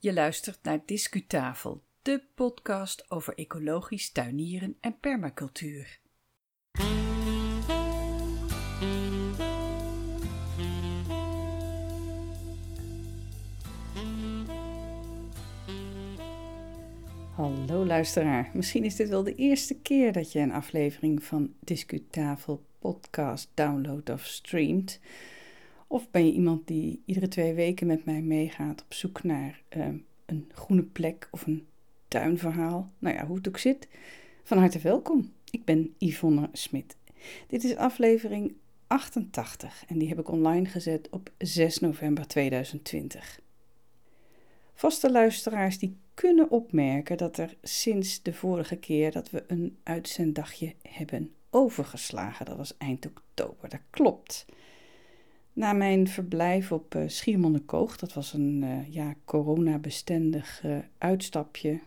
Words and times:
Je 0.00 0.12
luistert 0.12 0.58
naar 0.62 0.80
Discutafel, 0.84 1.82
de 2.02 2.22
podcast 2.34 3.10
over 3.10 3.34
ecologisch 3.34 4.12
tuinieren 4.12 4.76
en 4.80 4.98
permacultuur. 5.00 6.00
Hallo 17.34 17.86
luisteraar, 17.86 18.50
misschien 18.52 18.84
is 18.84 18.96
dit 18.96 19.08
wel 19.08 19.22
de 19.22 19.34
eerste 19.34 19.80
keer 19.80 20.12
dat 20.12 20.32
je 20.32 20.38
een 20.38 20.52
aflevering 20.52 21.22
van 21.22 21.54
Discutafel 21.60 22.66
podcast 22.78 23.50
downloadt 23.54 24.10
of 24.10 24.24
streamt. 24.24 25.00
Of 25.90 26.10
ben 26.10 26.26
je 26.26 26.32
iemand 26.32 26.66
die 26.66 27.02
iedere 27.04 27.28
twee 27.28 27.54
weken 27.54 27.86
met 27.86 28.04
mij 28.04 28.22
meegaat 28.22 28.82
op 28.82 28.94
zoek 28.94 29.22
naar 29.22 29.62
ehm, 29.68 29.96
een 30.26 30.50
groene 30.54 30.82
plek 30.82 31.28
of 31.30 31.46
een 31.46 31.66
tuinverhaal? 32.08 32.90
Nou 32.98 33.16
ja, 33.16 33.26
hoe 33.26 33.36
het 33.36 33.48
ook 33.48 33.58
zit. 33.58 33.88
Van 34.42 34.58
harte 34.58 34.78
welkom. 34.78 35.32
Ik 35.50 35.64
ben 35.64 35.94
Yvonne 35.98 36.48
Smit. 36.52 36.96
Dit 37.46 37.64
is 37.64 37.76
aflevering 37.76 38.54
88 38.86 39.84
en 39.86 39.98
die 39.98 40.08
heb 40.08 40.18
ik 40.18 40.28
online 40.28 40.66
gezet 40.66 41.08
op 41.10 41.30
6 41.38 41.78
november 41.78 42.26
2020. 42.26 43.40
Vaste 44.74 45.10
luisteraars 45.10 45.78
die 45.78 45.96
kunnen 46.14 46.50
opmerken 46.50 47.16
dat 47.16 47.38
er 47.38 47.56
sinds 47.62 48.22
de 48.22 48.32
vorige 48.32 48.76
keer 48.76 49.12
dat 49.12 49.30
we 49.30 49.44
een 49.46 49.78
uitzenddagje 49.82 50.74
hebben 50.88 51.34
overgeslagen. 51.50 52.46
Dat 52.46 52.56
was 52.56 52.76
eind 52.76 53.06
oktober. 53.06 53.68
Dat 53.68 53.80
klopt. 53.90 54.46
Na 55.58 55.72
mijn 55.72 56.08
verblijf 56.08 56.72
op 56.72 56.94
uh, 56.94 57.02
Schiermonnikoog, 57.06 57.96
dat 57.96 58.12
was 58.12 58.32
een 58.32 58.62
uh, 58.62 58.94
ja, 58.94 59.14
coronabestendig 59.24 60.62
uh, 60.64 60.78
uitstapje. 60.98 61.80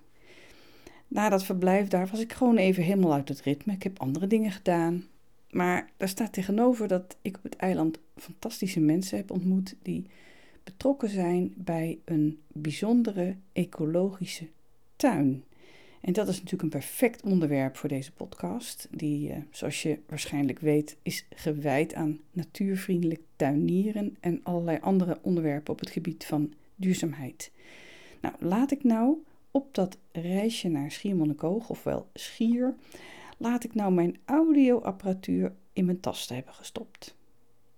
Na 1.08 1.30
dat 1.30 1.44
verblijf 1.44 1.88
daar 1.88 2.08
was 2.08 2.20
ik 2.20 2.34
gewoon 2.34 2.58
even 2.58 2.84
helemaal 2.84 3.14
uit 3.14 3.30
het 3.30 3.42
ritme. 3.42 3.74
Ik 3.74 3.84
heb 3.84 4.00
andere 4.00 4.28
dingen 4.28 4.52
gedaan. 4.52 5.06
Maar 5.50 5.90
daar 5.98 6.08
staat 6.08 6.34
tegenover 6.34 6.88
dat 6.88 7.18
ik 7.22 7.38
op 7.38 7.44
het 7.44 7.56
eiland 7.56 8.00
fantastische 8.16 8.80
mensen 8.80 9.18
heb 9.18 9.32
ontmoet 9.32 9.76
die 9.82 10.06
betrokken 10.64 11.10
zijn 11.10 11.54
bij 11.56 12.00
een 12.06 12.40
bijzondere 12.48 13.36
ecologische 13.54 14.48
tuin. 14.96 15.44
En 16.02 16.14
dat 16.14 16.28
is 16.28 16.36
natuurlijk 16.36 16.64
een 16.64 16.80
perfect 16.80 17.24
onderwerp 17.24 17.78
voor 17.78 17.90
deze 17.90 18.12
podcast, 18.12 18.88
die, 18.92 19.32
eh, 19.32 19.38
zoals 19.52 19.82
je 19.82 20.00
waarschijnlijk 20.08 20.60
weet, 20.60 20.98
is 21.02 21.26
gewijd 21.30 21.94
aan 21.94 22.20
natuurvriendelijk 22.32 23.22
tuinieren 23.36 24.18
en 24.20 24.40
allerlei 24.44 24.78
andere 24.82 25.18
onderwerpen 25.22 25.74
op 25.74 25.80
het 25.80 25.90
gebied 25.90 26.26
van 26.26 26.54
duurzaamheid. 26.76 27.52
Nou, 28.22 28.36
laat 28.40 28.72
ik 28.72 28.84
nou 28.84 29.18
op 29.52 29.74
dat 29.74 29.98
reisje 30.12 30.68
naar 30.68 30.92
Schiermonnikoog, 30.92 31.70
ofwel 31.70 32.08
Schier, 32.14 32.76
laat 33.38 33.64
ik 33.64 33.74
nou 33.74 33.94
mijn 33.94 34.18
audioapparatuur 34.26 35.54
in 35.74 35.86
mijn 35.86 36.00
tas 36.00 36.30
hebben 36.30 36.54
gestopt. 36.54 37.16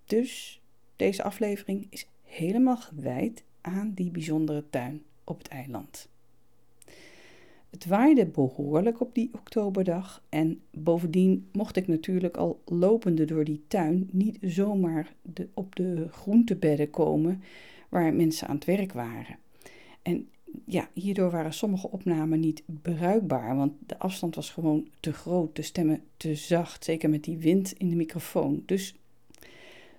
Dus 0.05 0.61
deze 0.95 1.23
aflevering 1.23 1.87
is 1.89 2.07
helemaal 2.23 2.77
gewijd 2.77 3.43
aan 3.61 3.91
die 3.93 4.11
bijzondere 4.11 4.69
tuin 4.69 5.03
op 5.23 5.37
het 5.37 5.47
eiland. 5.47 6.11
Het 7.73 7.85
waaide 7.85 8.25
behoorlijk 8.25 9.01
op 9.01 9.15
die 9.15 9.29
oktoberdag 9.33 10.23
en 10.29 10.61
bovendien 10.71 11.49
mocht 11.51 11.75
ik 11.75 11.87
natuurlijk 11.87 12.37
al 12.37 12.61
lopende 12.65 13.25
door 13.25 13.43
die 13.43 13.63
tuin 13.67 14.09
niet 14.11 14.37
zomaar 14.41 15.13
de, 15.21 15.47
op 15.53 15.75
de 15.75 16.07
groentebedden 16.11 16.89
komen 16.89 17.41
waar 17.89 18.13
mensen 18.13 18.47
aan 18.47 18.55
het 18.55 18.65
werk 18.65 18.93
waren. 18.93 19.37
En 20.01 20.29
ja, 20.65 20.89
hierdoor 20.93 21.31
waren 21.31 21.53
sommige 21.53 21.91
opnamen 21.91 22.39
niet 22.39 22.63
bruikbaar, 22.65 23.55
want 23.55 23.73
de 23.85 23.99
afstand 23.99 24.35
was 24.35 24.49
gewoon 24.49 24.87
te 24.99 25.13
groot, 25.13 25.55
de 25.55 25.61
stemmen 25.61 26.01
te 26.17 26.35
zacht, 26.35 26.83
zeker 26.83 27.09
met 27.09 27.23
die 27.23 27.37
wind 27.37 27.73
in 27.77 27.89
de 27.89 27.95
microfoon. 27.95 28.63
Dus 28.65 28.95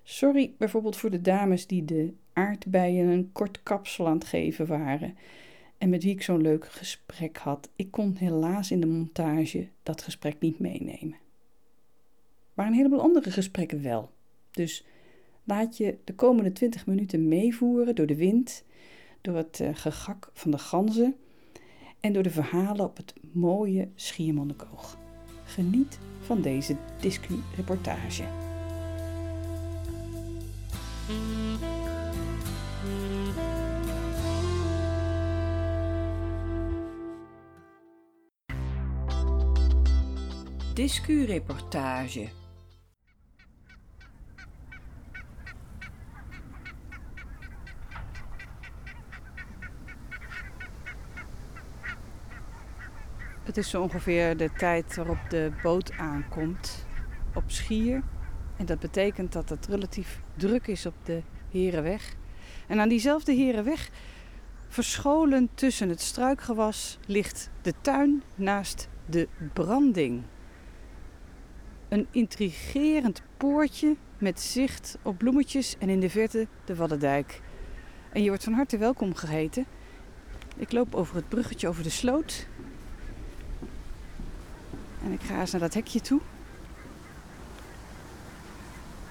sorry 0.03 0.53
bijvoorbeeld 0.59 0.97
voor 0.97 1.11
de 1.11 1.21
dames 1.21 1.67
die 1.67 1.85
de 1.85 2.13
aardbeien 2.33 3.09
een 3.09 3.33
kort 3.33 3.63
kapsel 3.63 4.07
aan 4.07 4.19
het 4.19 4.25
geven 4.25 4.67
waren 4.67 5.15
en 5.85 5.91
met 5.91 6.03
wie 6.03 6.13
ik 6.13 6.23
zo'n 6.23 6.43
leuk 6.43 6.69
gesprek 6.69 7.37
had. 7.37 7.69
Ik 7.77 7.91
kon 7.91 8.17
helaas 8.17 8.71
in 8.71 8.81
de 8.81 8.87
montage 8.87 9.69
dat 9.83 10.03
gesprek 10.03 10.41
niet 10.41 10.59
meenemen. 10.59 11.17
Maar 12.55 12.67
een 12.67 12.73
heleboel 12.73 13.01
andere 13.01 13.31
gesprekken 13.31 13.83
wel. 13.83 14.11
Dus 14.51 14.85
laat 15.45 15.77
je 15.77 15.99
de 16.05 16.15
komende 16.15 16.53
20 16.53 16.87
minuten 16.87 17.29
meevoeren 17.29 17.95
door 17.95 18.07
de 18.07 18.17
wind, 18.17 18.65
door 19.21 19.37
het 19.37 19.61
uh, 19.61 19.69
gegak 19.73 20.31
van 20.33 20.51
de 20.51 20.59
ganzen 20.59 21.17
en 22.01 22.13
door 22.13 22.23
de 22.23 22.31
verhalen 22.31 22.85
op 22.85 22.97
het 22.97 23.15
mooie 23.33 23.89
Schiermonnikoog. 23.95 24.99
Geniet 25.45 25.99
van 26.21 26.41
deze 26.41 26.77
discu-reportage. 27.01 28.25
Discu-reportage. 40.75 42.29
Het 53.43 53.57
is 53.57 53.71
zo 53.71 53.83
ongeveer 53.83 54.37
de 54.37 54.53
tijd 54.53 54.97
waarop 54.97 55.19
de 55.29 55.53
boot 55.63 55.93
aankomt 55.93 56.87
op 57.35 57.43
Schier. 57.47 58.03
En 58.57 58.67
dat 58.67 58.79
betekent 58.79 59.33
dat 59.33 59.49
het 59.49 59.67
relatief 59.67 60.21
druk 60.37 60.67
is 60.67 60.87
op 60.87 60.95
de 61.03 61.23
Herenweg. 61.51 62.15
En 62.67 62.81
aan 62.81 62.89
diezelfde 62.89 63.33
Herenweg, 63.33 63.91
verscholen 64.69 65.49
tussen 65.55 65.89
het 65.89 66.01
struikgewas, 66.01 66.99
ligt 67.07 67.51
de 67.63 67.75
tuin 67.81 68.23
naast 68.35 68.89
de 69.07 69.29
branding. 69.53 70.23
Een 71.95 72.07
intrigerend 72.11 73.23
poortje 73.37 73.97
met 74.19 74.41
zicht 74.41 74.99
op 75.03 75.19
bloemetjes 75.19 75.77
en 75.79 75.89
in 75.89 76.01
de 76.01 76.11
verte 76.11 76.47
de 76.65 76.75
Waddendijk. 76.75 77.41
En 78.13 78.23
je 78.23 78.29
wordt 78.29 78.45
van 78.45 78.53
harte 78.53 78.79
welkom 78.79 79.15
geheten. 79.15 79.67
Ik 80.57 80.73
loop 80.73 80.95
over 80.95 81.17
het 81.17 81.29
bruggetje 81.29 81.69
over 81.69 81.83
de 81.83 81.91
sloot. 81.91 82.47
En 85.05 85.13
ik 85.13 85.21
ga 85.23 85.41
eens 85.41 85.51
naar 85.51 85.61
dat 85.61 85.75
hekje 85.75 86.01
toe. 86.01 86.21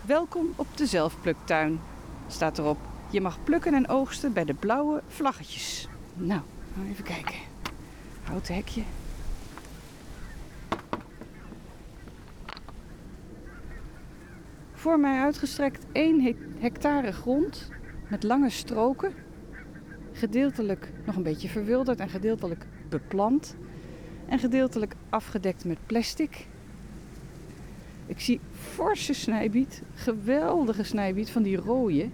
Welkom 0.01 0.53
op 0.55 0.77
de 0.77 0.85
zelfpluktuin, 0.85 1.79
staat 2.27 2.57
erop. 2.57 2.79
Je 3.09 3.21
mag 3.21 3.43
plukken 3.43 3.73
en 3.73 3.89
oogsten 3.89 4.33
bij 4.33 4.45
de 4.45 4.53
blauwe 4.53 5.01
vlaggetjes. 5.07 5.87
Nou, 6.13 6.41
even 6.89 7.03
kijken. 7.03 7.35
Houten 8.23 8.55
hekje, 8.55 8.83
Voor 14.83 14.99
mij 14.99 15.19
uitgestrekt 15.19 15.85
1 15.91 16.35
hectare 16.59 17.11
grond 17.11 17.69
met 18.07 18.23
lange 18.23 18.49
stroken. 18.49 19.13
Gedeeltelijk 20.11 20.91
nog 21.05 21.15
een 21.15 21.23
beetje 21.23 21.47
verwilderd 21.49 21.99
en 21.99 22.09
gedeeltelijk 22.09 22.65
beplant. 22.89 23.55
En 24.25 24.39
gedeeltelijk 24.39 24.95
afgedekt 25.09 25.65
met 25.65 25.77
plastic. 25.85 26.47
Ik 28.05 28.19
zie 28.19 28.39
forse 28.53 29.13
snijbiet, 29.13 29.81
geweldige 29.93 30.83
snijbiet 30.83 31.29
van 31.29 31.43
die 31.43 31.57
rode. 31.57 32.09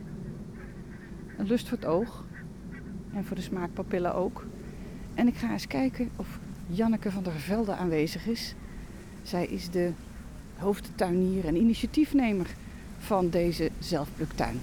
Een 1.38 1.48
lust 1.48 1.68
voor 1.68 1.78
het 1.78 1.88
oog 1.88 2.26
en 3.14 3.26
voor 3.26 3.36
de 3.36 3.42
smaakpapillen 3.42 4.16
ook. 4.16 4.46
En 5.14 5.28
ik 5.28 5.36
ga 5.36 5.52
eens 5.52 5.68
kijken 5.68 6.10
of 6.16 6.40
Janneke 6.68 7.12
van 7.12 7.24
der 7.24 7.34
Velde 7.34 7.76
aanwezig 7.76 8.28
is. 8.28 8.56
Zij 9.22 9.46
is 9.46 9.70
de 9.70 9.92
hoofdtuinier 10.60 11.46
en 11.46 11.56
initiatiefnemer 11.56 12.48
van 12.98 13.30
deze 13.30 13.72
zelfpluktuin. 13.80 14.62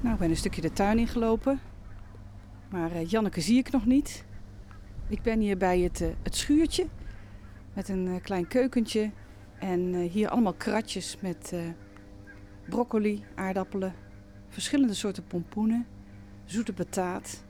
Nou, 0.00 0.14
ik 0.14 0.18
ben 0.18 0.30
een 0.30 0.36
stukje 0.36 0.60
de 0.60 0.72
tuin 0.72 0.98
ingelopen. 0.98 1.60
Maar 2.68 2.92
uh, 2.92 3.10
Janneke 3.10 3.40
zie 3.40 3.58
ik 3.58 3.70
nog 3.70 3.86
niet. 3.86 4.24
Ik 5.08 5.22
ben 5.22 5.40
hier 5.40 5.56
bij 5.56 5.80
het, 5.80 6.00
uh, 6.00 6.08
het 6.22 6.36
schuurtje. 6.36 6.86
Met 7.74 7.88
een 7.88 8.06
uh, 8.06 8.14
klein 8.22 8.48
keukentje. 8.48 9.10
En 9.58 9.94
hier 9.94 10.28
allemaal 10.28 10.52
kratjes 10.52 11.16
met 11.20 11.54
broccoli, 12.68 13.24
aardappelen. 13.34 13.94
Verschillende 14.48 14.94
soorten 14.94 15.26
pompoenen. 15.26 15.86
Zoete 16.44 16.72
bataat. 16.72 17.44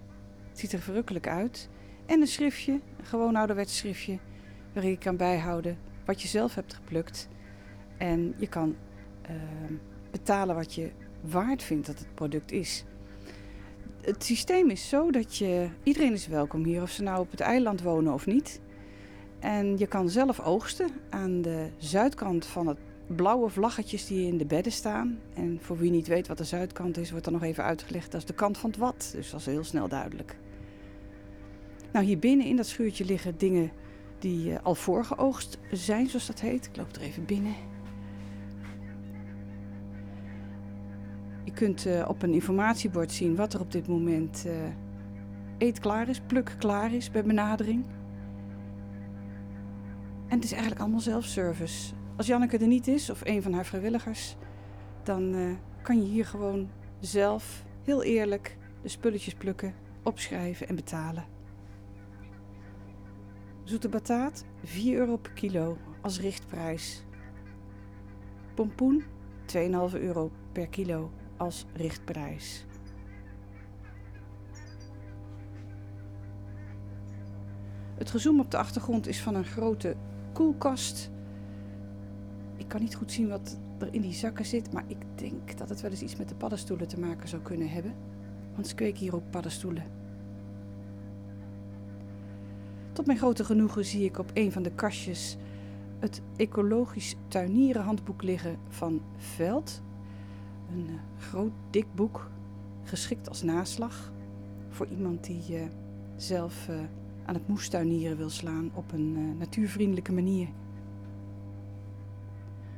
Het 0.48 0.58
ziet 0.58 0.72
er 0.72 0.80
verrukkelijk 0.80 1.28
uit. 1.28 1.68
En 2.06 2.20
een 2.20 2.26
schriftje, 2.26 2.72
een 2.72 3.04
gewoon 3.04 3.36
ouderwets 3.36 3.76
schriftje, 3.76 4.18
waarin 4.72 4.90
je 4.90 4.98
kan 4.98 5.16
bijhouden 5.16 5.78
wat 6.04 6.22
je 6.22 6.28
zelf 6.28 6.54
hebt 6.54 6.74
geplukt. 6.74 7.28
En 7.98 8.34
je 8.36 8.46
kan 8.46 8.76
uh, 9.30 9.36
betalen 10.10 10.54
wat 10.54 10.74
je 10.74 10.90
waard 11.20 11.62
vindt 11.62 11.86
dat 11.86 11.98
het 11.98 12.14
product 12.14 12.52
is. 12.52 12.84
Het 14.00 14.24
systeem 14.24 14.70
is 14.70 14.88
zo 14.88 15.10
dat 15.10 15.36
je, 15.36 15.68
iedereen 15.82 16.12
is 16.12 16.26
welkom 16.26 16.64
hier, 16.64 16.82
of 16.82 16.90
ze 16.90 17.02
nou 17.02 17.20
op 17.20 17.30
het 17.30 17.40
eiland 17.40 17.82
wonen 17.82 18.12
of 18.12 18.26
niet. 18.26 18.60
En 19.38 19.78
je 19.78 19.86
kan 19.86 20.10
zelf 20.10 20.40
oogsten 20.40 20.90
aan 21.10 21.42
de 21.42 21.68
zuidkant 21.76 22.46
van 22.46 22.66
het 22.66 22.78
blauwe 23.06 23.48
vlaggetjes 23.48 24.06
die 24.06 24.26
in 24.26 24.38
de 24.38 24.46
bedden 24.46 24.72
staan. 24.72 25.18
En 25.34 25.58
voor 25.60 25.78
wie 25.78 25.90
niet 25.90 26.06
weet 26.06 26.28
wat 26.28 26.38
de 26.38 26.44
zuidkant 26.44 26.96
is, 26.98 27.10
wordt 27.10 27.24
dan 27.24 27.34
nog 27.34 27.42
even 27.42 27.64
uitgelegd. 27.64 28.12
Dat 28.12 28.20
is 28.20 28.26
de 28.26 28.34
kant 28.34 28.58
van 28.58 28.70
het 28.70 28.78
wat, 28.78 29.10
dus 29.14 29.30
dat 29.30 29.40
is 29.40 29.46
heel 29.46 29.64
snel 29.64 29.88
duidelijk. 29.88 30.36
Nou, 31.96 32.08
hier 32.08 32.18
binnen 32.18 32.46
in 32.46 32.56
dat 32.56 32.66
schuurtje 32.66 33.04
liggen 33.04 33.38
dingen 33.38 33.70
die 34.18 34.50
uh, 34.50 34.56
al 34.62 34.74
voorgeoogst 34.74 35.58
zijn, 35.70 36.08
zoals 36.08 36.26
dat 36.26 36.40
heet. 36.40 36.66
Ik 36.66 36.76
loop 36.76 36.96
er 36.96 37.02
even 37.02 37.24
binnen. 37.24 37.54
Je 41.44 41.52
kunt 41.52 41.86
uh, 41.86 42.08
op 42.08 42.22
een 42.22 42.32
informatiebord 42.32 43.12
zien 43.12 43.36
wat 43.36 43.54
er 43.54 43.60
op 43.60 43.72
dit 43.72 43.88
moment 43.88 44.44
uh, 44.46 44.52
eet 45.58 45.78
klaar 45.78 46.08
is, 46.08 46.20
pluk 46.20 46.54
klaar 46.58 46.92
is 46.92 47.10
bij 47.10 47.24
benadering. 47.24 47.84
En 50.28 50.34
het 50.34 50.44
is 50.44 50.52
eigenlijk 50.52 50.80
allemaal 50.80 51.00
zelfservice. 51.00 51.94
Als 52.16 52.26
Janneke 52.26 52.58
er 52.58 52.66
niet 52.66 52.88
is, 52.88 53.10
of 53.10 53.20
een 53.24 53.42
van 53.42 53.52
haar 53.52 53.66
vrijwilligers, 53.66 54.36
dan 55.02 55.56
kan 55.82 56.02
je 56.02 56.08
hier 56.08 56.26
gewoon 56.26 56.68
zelf 57.00 57.64
heel 57.84 58.02
eerlijk 58.02 58.56
de 58.82 58.88
spulletjes 58.88 59.34
plukken, 59.34 59.74
opschrijven 60.02 60.68
en 60.68 60.74
betalen. 60.74 61.35
Zoete 63.66 63.88
bataat 63.88 64.44
4 64.62 64.98
euro 64.98 65.16
per 65.16 65.32
kilo 65.32 65.76
als 66.00 66.20
richtprijs. 66.20 67.04
Pompoen 68.54 69.04
2,5 69.54 69.58
euro 69.92 70.30
per 70.52 70.68
kilo 70.68 71.10
als 71.36 71.66
richtprijs. 71.74 72.66
Het 77.94 78.10
gezoom 78.10 78.40
op 78.40 78.50
de 78.50 78.56
achtergrond 78.56 79.06
is 79.06 79.22
van 79.22 79.34
een 79.34 79.44
grote 79.44 79.96
koelkast. 80.32 81.10
Ik 82.56 82.68
kan 82.68 82.80
niet 82.80 82.94
goed 82.94 83.12
zien 83.12 83.28
wat 83.28 83.58
er 83.78 83.94
in 83.94 84.00
die 84.00 84.14
zakken 84.14 84.46
zit, 84.46 84.72
maar 84.72 84.84
ik 84.86 84.98
denk 85.14 85.58
dat 85.58 85.68
het 85.68 85.80
wel 85.80 85.90
eens 85.90 86.02
iets 86.02 86.16
met 86.16 86.28
de 86.28 86.34
paddenstoelen 86.34 86.88
te 86.88 87.00
maken 87.00 87.28
zou 87.28 87.42
kunnen 87.42 87.68
hebben. 87.68 87.94
Want 88.54 88.66
ze 88.66 88.74
kweken 88.74 89.00
hier 89.00 89.14
ook 89.14 89.30
paddenstoelen. 89.30 89.95
Tot 92.96 93.06
mijn 93.06 93.18
grote 93.18 93.44
genoegen 93.44 93.84
zie 93.84 94.04
ik 94.04 94.18
op 94.18 94.30
een 94.34 94.52
van 94.52 94.62
de 94.62 94.70
kastjes 94.70 95.36
het 95.98 96.22
ecologisch 96.36 97.16
tuinierenhandboek 97.28 98.22
liggen 98.22 98.58
van 98.68 99.00
Veld. 99.16 99.82
Een 100.70 100.86
uh, 100.90 100.94
groot 101.18 101.50
dik 101.70 101.86
boek, 101.94 102.30
geschikt 102.82 103.28
als 103.28 103.42
naslag 103.42 104.12
voor 104.68 104.86
iemand 104.86 105.24
die 105.24 105.42
uh, 105.50 105.62
zelf 106.16 106.68
uh, 106.68 106.76
aan 107.24 107.34
het 107.34 107.48
moestuinieren 107.48 108.16
wil 108.16 108.30
slaan 108.30 108.70
op 108.74 108.92
een 108.92 109.36
natuurvriendelijke 109.38 110.12
manier. 110.12 110.48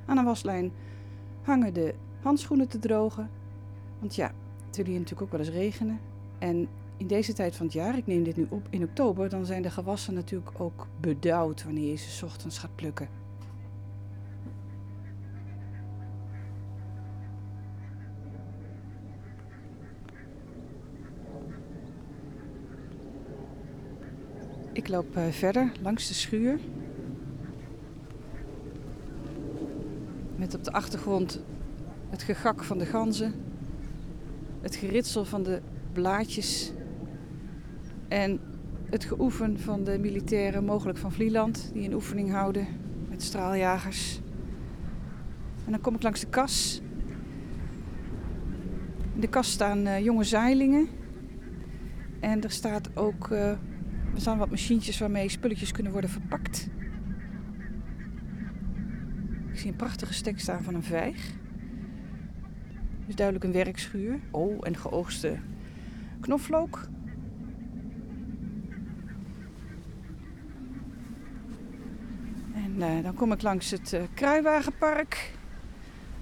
Aan 0.06 0.18
een 0.18 0.24
waslijn 0.24 0.72
hangen 1.42 1.74
de 1.74 1.94
handschoenen 2.20 2.68
te 2.68 2.78
drogen. 2.78 3.30
Want 3.98 4.14
ja, 4.14 4.32
het 4.66 4.76
wil 4.76 4.84
hier 4.86 4.98
natuurlijk 4.98 5.22
ook 5.22 5.38
wel 5.38 5.46
eens 5.46 5.56
regenen. 5.56 6.00
En 6.38 6.68
in 6.98 7.06
deze 7.06 7.32
tijd 7.32 7.56
van 7.56 7.66
het 7.66 7.74
jaar, 7.74 7.96
ik 7.96 8.06
neem 8.06 8.22
dit 8.22 8.36
nu 8.36 8.46
op 8.50 8.66
in 8.70 8.82
oktober, 8.82 9.28
dan 9.28 9.46
zijn 9.46 9.62
de 9.62 9.70
gewassen 9.70 10.14
natuurlijk 10.14 10.60
ook 10.60 10.86
bedauwd 11.00 11.64
wanneer 11.64 11.90
je 11.90 11.96
ze 11.96 12.24
ochtends 12.24 12.58
gaat 12.58 12.74
plukken. 12.74 13.08
Ik 24.72 24.88
loop 24.88 25.16
uh, 25.16 25.26
verder 25.26 25.72
langs 25.82 26.08
de 26.08 26.14
schuur. 26.14 26.60
Met 30.36 30.54
op 30.54 30.64
de 30.64 30.72
achtergrond 30.72 31.40
het 32.10 32.22
gegak 32.22 32.64
van 32.64 32.78
de 32.78 32.86
ganzen, 32.86 33.34
het 34.60 34.76
geritsel 34.76 35.24
van 35.24 35.42
de 35.42 35.60
blaadjes 35.92 36.72
en 38.08 38.40
het 38.90 39.04
geoefen 39.04 39.60
van 39.60 39.84
de 39.84 39.98
militairen, 39.98 40.64
mogelijk 40.64 40.98
van 40.98 41.12
Vlieland, 41.12 41.70
die 41.74 41.84
een 41.84 41.94
oefening 41.94 42.30
houden 42.30 42.66
met 43.08 43.22
straaljagers. 43.22 44.20
En 45.64 45.70
dan 45.72 45.80
kom 45.80 45.94
ik 45.94 46.02
langs 46.02 46.20
de 46.20 46.26
kas. 46.26 46.82
In 49.14 49.20
de 49.20 49.28
kas 49.28 49.50
staan 49.50 49.86
uh, 49.86 49.98
jonge 49.98 50.24
zeilingen. 50.24 50.88
En 52.20 52.42
er 52.42 52.50
staat 52.50 52.96
ook, 52.96 53.28
uh, 53.28 53.50
er 53.50 53.58
staan 54.14 54.38
wat 54.38 54.50
machientjes 54.50 54.98
waarmee 54.98 55.28
spulletjes 55.28 55.72
kunnen 55.72 55.92
worden 55.92 56.10
verpakt. 56.10 56.68
Ik 59.52 59.58
zie 59.58 59.70
een 59.70 59.76
prachtige 59.76 60.12
stek 60.12 60.40
staan 60.40 60.62
van 60.62 60.74
een 60.74 60.82
vijg. 60.82 61.32
Dus 63.06 63.14
duidelijk 63.14 63.46
een 63.46 63.64
werkschuur. 63.64 64.20
Oh, 64.30 64.58
en 64.60 64.76
geoogste 64.76 65.38
knoflook. 66.20 66.88
En 72.78 72.96
uh, 72.96 73.02
dan 73.02 73.14
kom 73.14 73.32
ik 73.32 73.42
langs 73.42 73.70
het 73.70 73.92
uh, 73.92 74.02
kruiwagenpark. 74.14 75.32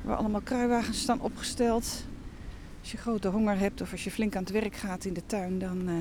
Waar 0.03 0.17
allemaal 0.17 0.41
kruiwagens 0.41 1.01
staan 1.01 1.21
opgesteld. 1.21 2.05
Als 2.81 2.93
je 2.93 2.99
grote 2.99 3.29
honger 3.29 3.59
hebt 3.59 3.81
of 3.81 3.93
als 3.93 4.05
je 4.05 4.11
flink 4.11 4.37
aan 4.37 4.43
het 4.43 4.53
werk 4.53 4.77
gaat 4.77 5.05
in 5.05 5.13
de 5.13 5.27
tuin, 5.27 5.59
dan 5.59 5.89
uh, 5.89 5.95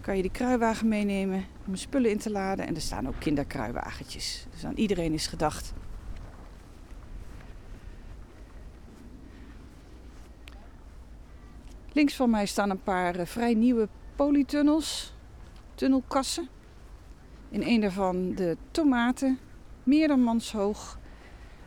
kan 0.00 0.16
je 0.16 0.22
die 0.22 0.30
kruiwagen 0.30 0.88
meenemen 0.88 1.44
om 1.66 1.76
spullen 1.76 2.10
in 2.10 2.18
te 2.18 2.30
laden. 2.30 2.66
En 2.66 2.74
er 2.74 2.80
staan 2.80 3.08
ook 3.08 3.14
kinderkruiwagentjes. 3.18 4.46
Dus 4.50 4.64
aan 4.64 4.76
iedereen 4.76 5.12
is 5.12 5.26
gedacht. 5.26 5.72
Links 11.92 12.14
van 12.14 12.30
mij 12.30 12.46
staan 12.46 12.70
een 12.70 12.82
paar 12.82 13.26
vrij 13.26 13.54
nieuwe 13.54 13.88
polytunnels, 14.16 15.14
tunnelkassen. 15.74 16.48
In 17.48 17.62
een 17.62 17.80
daarvan 17.80 18.34
de 18.34 18.56
tomaten, 18.70 19.38
meer 19.82 20.08
dan 20.08 20.20
manshoog. 20.20 20.98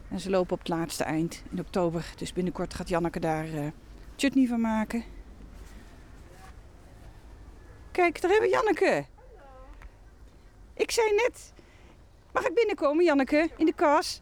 En 0.10 0.20
ze 0.20 0.30
lopen 0.30 0.54
op 0.54 0.60
het 0.60 0.68
laatste 0.68 1.04
eind 1.04 1.44
in 1.52 1.60
oktober. 1.60 2.14
Dus 2.18 2.34
binnenkort 2.34 2.74
gaat 2.74 2.90
Janneke 2.90 3.20
daar 3.20 3.48
uh, 3.48 3.68
chutney 4.16 4.48
van 4.48 4.62
maken. 4.62 5.04
Kijk, 7.92 8.22
daar 8.22 8.32
hebben 8.32 8.50
we 8.50 8.56
Janneke. 8.56 9.06
Hallo. 9.16 9.50
Ik 10.74 10.92
zei 10.92 11.12
net, 11.16 11.54
mag 12.34 12.46
ik 12.46 12.54
binnenkomen 12.54 13.04
Janneke, 13.04 13.50
in 13.58 13.66
de 13.66 13.74
kas? 13.74 14.22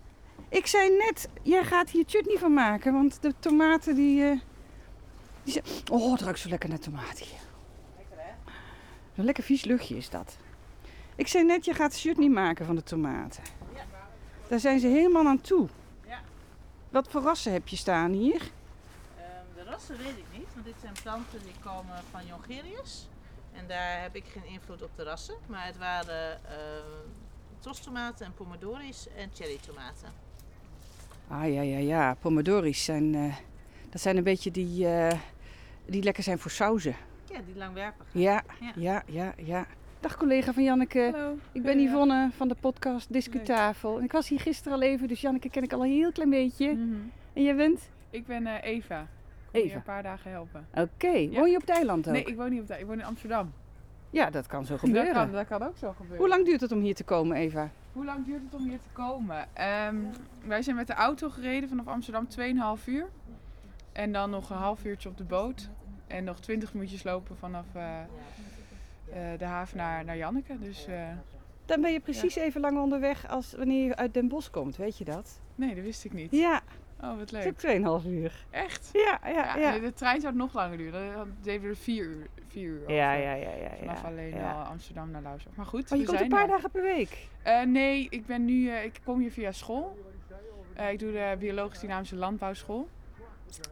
Ik 0.49 0.67
zei 0.67 0.97
net, 0.97 1.29
jij 1.41 1.63
gaat 1.63 1.89
hier 1.89 2.03
chutney 2.07 2.37
van 2.37 2.53
maken, 2.53 2.93
want 2.93 3.21
de 3.21 3.33
tomaten 3.39 3.95
die... 3.95 4.21
Uh, 4.21 4.39
die 5.43 5.53
zijn... 5.53 5.65
Oh, 5.91 6.11
het 6.11 6.21
ruikt 6.21 6.39
zo 6.39 6.49
lekker 6.49 6.69
naar 6.69 6.79
tomaat 6.79 7.19
hier. 7.19 7.39
Lekker 7.97 8.17
hè? 8.17 8.31
Een 9.15 9.25
lekker 9.25 9.43
vies 9.43 9.63
luchtje 9.63 9.97
is 9.97 10.09
dat. 10.09 10.37
Ik 11.15 11.27
zei 11.27 11.43
net, 11.43 11.65
je 11.65 11.73
gaat 11.73 11.99
chutney 11.99 12.29
maken 12.29 12.65
van 12.65 12.75
de 12.75 12.83
tomaten. 12.83 13.43
Daar 14.53 14.61
zijn 14.61 14.79
ze 14.79 14.87
helemaal 14.87 15.25
aan 15.25 15.41
toe. 15.41 15.67
Ja. 16.07 16.19
Wat 16.89 17.07
voor 17.07 17.21
rassen 17.21 17.51
heb 17.51 17.67
je 17.67 17.75
staan 17.75 18.11
hier? 18.11 18.41
Um, 18.41 19.55
de 19.55 19.63
rassen 19.63 19.97
weet 19.97 20.17
ik 20.17 20.25
niet, 20.37 20.47
want 20.53 20.65
dit 20.65 20.75
zijn 20.81 20.93
planten 21.03 21.39
die 21.43 21.53
komen 21.63 22.03
van 22.11 22.25
Jongerius. 22.25 23.07
En 23.53 23.67
daar 23.67 24.01
heb 24.01 24.15
ik 24.15 24.23
geen 24.25 24.45
invloed 24.45 24.81
op 24.81 24.89
de 24.95 25.03
rassen. 25.03 25.35
Maar 25.47 25.65
het 25.65 25.77
waren 25.77 26.39
uh, 26.43 26.49
tostomaten 27.59 28.25
en 28.25 28.33
pomodoris 28.33 29.07
en 29.17 29.29
cherrytomaten. 29.33 30.09
Ah 31.27 31.53
ja, 31.53 31.61
ja, 31.61 31.77
ja. 31.77 32.15
Pomodoris 32.19 32.83
zijn, 32.83 33.13
uh, 33.13 33.35
dat 33.89 34.01
zijn 34.01 34.17
een 34.17 34.23
beetje 34.23 34.51
die, 34.51 34.85
uh, 34.85 35.11
die 35.85 36.03
lekker 36.03 36.23
zijn 36.23 36.39
voor 36.39 36.51
sauzen. 36.51 36.95
Ja, 37.25 37.39
die 37.45 37.55
langwerpig. 37.55 38.05
Ja, 38.11 38.43
ja, 38.59 38.73
ja, 38.75 39.03
ja. 39.07 39.33
ja. 39.37 39.65
Dag 40.03 40.17
collega 40.17 40.53
van 40.53 40.63
Janneke. 40.63 41.09
Hallo. 41.11 41.37
Ik 41.51 41.61
ben 41.61 41.79
Yvonne 41.79 42.29
van 42.35 42.47
de 42.47 42.55
podcast 42.59 43.13
Discutafel. 43.13 43.97
En 43.97 44.03
ik 44.03 44.11
was 44.11 44.27
hier 44.27 44.39
gisteren 44.39 44.73
al 44.73 44.81
even, 44.83 45.07
dus 45.07 45.21
Janneke 45.21 45.49
ken 45.49 45.63
ik 45.63 45.73
al 45.73 45.83
een 45.83 45.91
heel 45.91 46.11
klein 46.11 46.29
beetje. 46.29 46.71
Mm 46.71 46.77
-hmm. 46.77 47.11
En 47.33 47.43
jij 47.43 47.55
bent? 47.55 47.89
Ik 48.09 48.25
ben 48.25 48.43
uh, 48.43 48.63
Eva. 48.63 49.01
Ik 49.01 49.07
Eva. 49.51 49.51
kom 49.51 49.61
hier 49.61 49.75
een 49.75 49.83
paar 49.83 50.03
dagen 50.03 50.31
helpen. 50.31 50.67
Oké. 50.71 50.81
Okay. 50.81 51.29
Woon 51.29 51.49
je 51.49 51.55
op 51.55 51.61
het 51.61 51.69
eiland 51.69 52.07
ook? 52.07 52.13
Nee, 52.13 52.23
ik 52.23 52.35
woon 52.35 52.49
niet 52.49 52.61
op 52.61 52.67
het 52.67 52.77
eiland. 52.77 52.81
Ik 52.81 52.87
woon 52.87 52.99
in 52.99 53.05
Amsterdam. 53.05 53.53
Ja, 54.09 54.29
dat 54.29 54.47
kan 54.47 54.65
zo 54.65 54.77
gebeuren. 54.77 55.13
Dat 55.13 55.23
kan, 55.23 55.31
dat 55.31 55.47
kan 55.47 55.63
ook 55.63 55.77
zo 55.77 55.91
gebeuren. 55.91 56.17
Hoe 56.17 56.27
lang 56.27 56.45
duurt 56.45 56.61
het 56.61 56.71
om 56.71 56.79
hier 56.79 56.95
te 56.95 57.03
komen, 57.03 57.37
Eva? 57.37 57.69
Hoe 57.93 58.05
lang 58.05 58.25
duurt 58.25 58.41
het 58.43 58.53
om 58.53 58.67
hier 58.67 58.79
te 58.83 58.89
komen? 58.91 59.47
Um, 59.87 60.09
wij 60.45 60.61
zijn 60.61 60.75
met 60.75 60.87
de 60.87 60.93
auto 60.93 61.29
gereden 61.29 61.69
vanaf 61.69 61.87
Amsterdam 61.87 62.27
2,5 62.79 62.85
uur. 62.85 63.05
En 63.91 64.11
dan 64.11 64.29
nog 64.29 64.49
een 64.49 64.57
half 64.57 64.85
uurtje 64.85 65.09
op 65.09 65.17
de 65.17 65.23
boot. 65.23 65.69
En 66.07 66.23
nog 66.23 66.39
20 66.39 66.73
minuutjes 66.73 67.03
lopen 67.03 67.37
vanaf 67.37 67.65
uh, 67.75 67.81
de 69.37 69.45
haven 69.45 69.77
naar, 69.77 70.05
naar 70.05 70.17
Janneke. 70.17 70.59
Dus, 70.59 70.87
uh, 70.89 71.07
dan 71.65 71.81
ben 71.81 71.91
je 71.91 71.99
precies 71.99 72.33
ja. 72.33 72.41
even 72.41 72.61
lang 72.61 72.79
onderweg 72.79 73.27
als 73.27 73.53
wanneer 73.53 73.85
je 73.85 73.95
uit 73.95 74.13
Den 74.13 74.27
Bosch 74.27 74.49
komt, 74.49 74.75
weet 74.75 74.97
je 74.97 75.03
dat? 75.03 75.39
Nee, 75.55 75.75
dat 75.75 75.83
wist 75.83 76.05
ik 76.05 76.13
niet. 76.13 76.31
Ja, 76.31 76.61
Oh, 77.03 77.09
wat 77.09 77.19
Het 77.19 77.33
is 77.33 77.61
leuk. 77.61 77.81
ook 77.85 78.01
2,5 78.03 78.07
uur. 78.07 78.45
Echt? 78.49 78.89
Ja, 78.93 79.19
ja, 79.23 79.57
Ja, 79.57 79.73
ja. 79.73 79.79
de 79.79 79.93
trein 79.93 80.21
zou 80.21 80.35
nog 80.35 80.53
langer 80.53 80.77
duren. 80.77 81.13
Dan 81.13 81.31
deden 81.41 81.61
we 81.61 81.67
er 81.67 81.75
vier 81.75 82.05
uur, 82.05 82.27
vier 82.47 82.67
uur 82.67 82.81
over. 82.81 82.93
Ja, 82.93 83.13
ja, 83.13 83.33
ja, 83.33 83.51
ja. 83.51 83.69
Vanaf 83.79 84.01
ja, 84.01 84.07
alleen 84.07 84.35
ja. 84.35 84.51
al 84.51 84.61
Amsterdam 84.63 85.11
naar 85.11 85.21
Lauwshoek. 85.21 85.55
Maar 85.55 85.65
goed, 85.65 85.91
Oh, 85.91 85.97
je 85.97 86.05
komt 86.05 86.17
zijn 86.17 86.31
een 86.31 86.37
paar 86.37 86.47
dagen 86.47 86.71
per 86.71 86.83
week. 86.83 87.27
Eh, 87.41 87.61
nee, 87.61 88.07
ik 88.09 88.25
ben 88.25 88.45
nu, 88.45 88.69
eh, 88.69 88.83
ik 88.83 88.99
kom 89.03 89.19
hier 89.19 89.31
via 89.31 89.51
school. 89.51 89.97
Eh, 90.73 90.91
ik 90.91 90.99
doe 90.99 91.11
de 91.11 91.35
biologisch 91.39 91.79
dynamische 91.79 92.15
landbouwschool. 92.15 92.87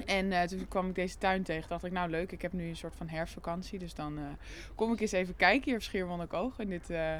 En 0.05 0.31
eh, 0.31 0.41
toen 0.43 0.67
kwam 0.67 0.87
ik 0.89 0.95
deze 0.95 1.17
tuin 1.17 1.43
tegen. 1.43 1.69
Dacht 1.69 1.83
ik, 1.85 1.91
nou 1.91 2.09
leuk, 2.09 2.31
ik 2.31 2.41
heb 2.41 2.53
nu 2.53 2.67
een 2.67 2.75
soort 2.75 2.95
van 2.95 3.07
herfstvakantie. 3.07 3.79
Dus 3.79 3.93
dan 3.93 4.17
eh, 4.17 4.23
kom 4.75 4.93
ik 4.93 4.99
eens 4.99 5.11
even 5.11 5.35
kijken 5.35 5.63
hier 5.65 5.75
op 5.75 5.81
Schiermonnikoog. 5.81 6.59
In 6.59 6.69
dit, 6.69 6.89
eh, 6.89 7.15